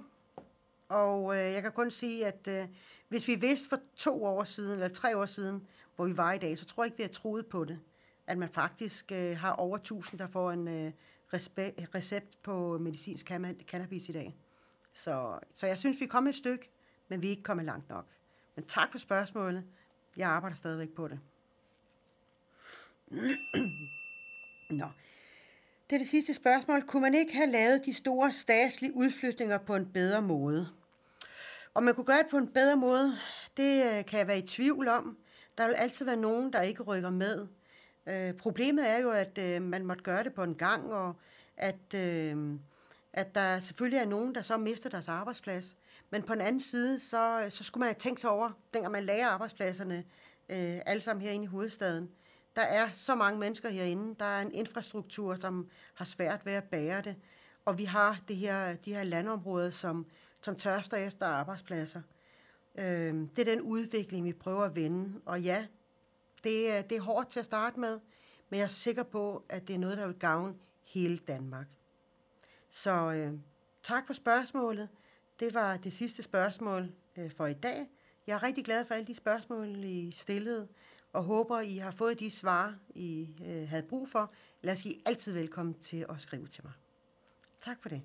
[0.89, 2.68] og øh, jeg kan kun sige, at øh,
[3.07, 6.38] hvis vi vidste for to år siden, eller tre år siden, hvor vi var i
[6.38, 7.80] dag, så tror jeg ikke, vi har troet på det.
[8.28, 10.91] At man faktisk øh, har over 1000, der får en øh,
[11.34, 13.32] recept på medicinsk
[13.68, 14.38] cannabis i dag.
[14.93, 16.70] Så, så jeg synes, vi er kommet et stykke,
[17.07, 18.05] men vi er ikke kommet langt nok.
[18.55, 19.63] Men tak for spørgsmålet.
[20.18, 21.20] Jeg arbejder stadigvæk på det.
[24.70, 24.88] Nå.
[25.89, 26.81] Det er det sidste spørgsmål.
[26.81, 30.69] Kunne man ikke have lavet de store statslige udflytninger på en bedre måde?
[31.73, 33.13] Og man kunne gøre det på en bedre måde,
[33.57, 35.17] det øh, kan jeg være i tvivl om.
[35.57, 37.47] Der vil altid være nogen, der ikke rykker med.
[38.05, 41.15] Øh, problemet er jo, at øh, man måtte gøre det på en gang, og
[41.57, 42.59] at, øh,
[43.13, 45.75] at der selvfølgelig er nogen, der så mister deres arbejdsplads.
[46.09, 48.91] Men på den anden side, så, øh, så skulle man have tænkt sig over, dengang
[48.91, 50.03] man lagde arbejdspladserne,
[50.49, 52.09] øh, alle sammen herinde i hovedstaden.
[52.57, 54.15] Der er så mange mennesker herinde.
[54.19, 57.15] Der er en infrastruktur, som har svært ved at bære det.
[57.65, 60.05] Og vi har det her, de her landområder, som,
[60.41, 62.01] som tørster efter arbejdspladser.
[62.75, 65.21] Øh, det er den udvikling, vi prøver at vende.
[65.25, 65.67] Og ja,
[66.43, 67.99] det er, det er hårdt til at starte med,
[68.49, 71.67] men jeg er sikker på, at det er noget, der vil gavne hele Danmark.
[72.69, 73.33] Så øh,
[73.83, 74.89] tak for spørgsmålet.
[75.39, 77.89] Det var det sidste spørgsmål øh, for i dag.
[78.27, 80.67] Jeg er rigtig glad for alle de spørgsmål, I stillede,
[81.18, 84.32] og håber, I har fået de svar, I øh, havde brug for.
[84.61, 86.74] Lad I er altid velkommen til at skrive til mig.
[87.59, 88.01] Tak for det.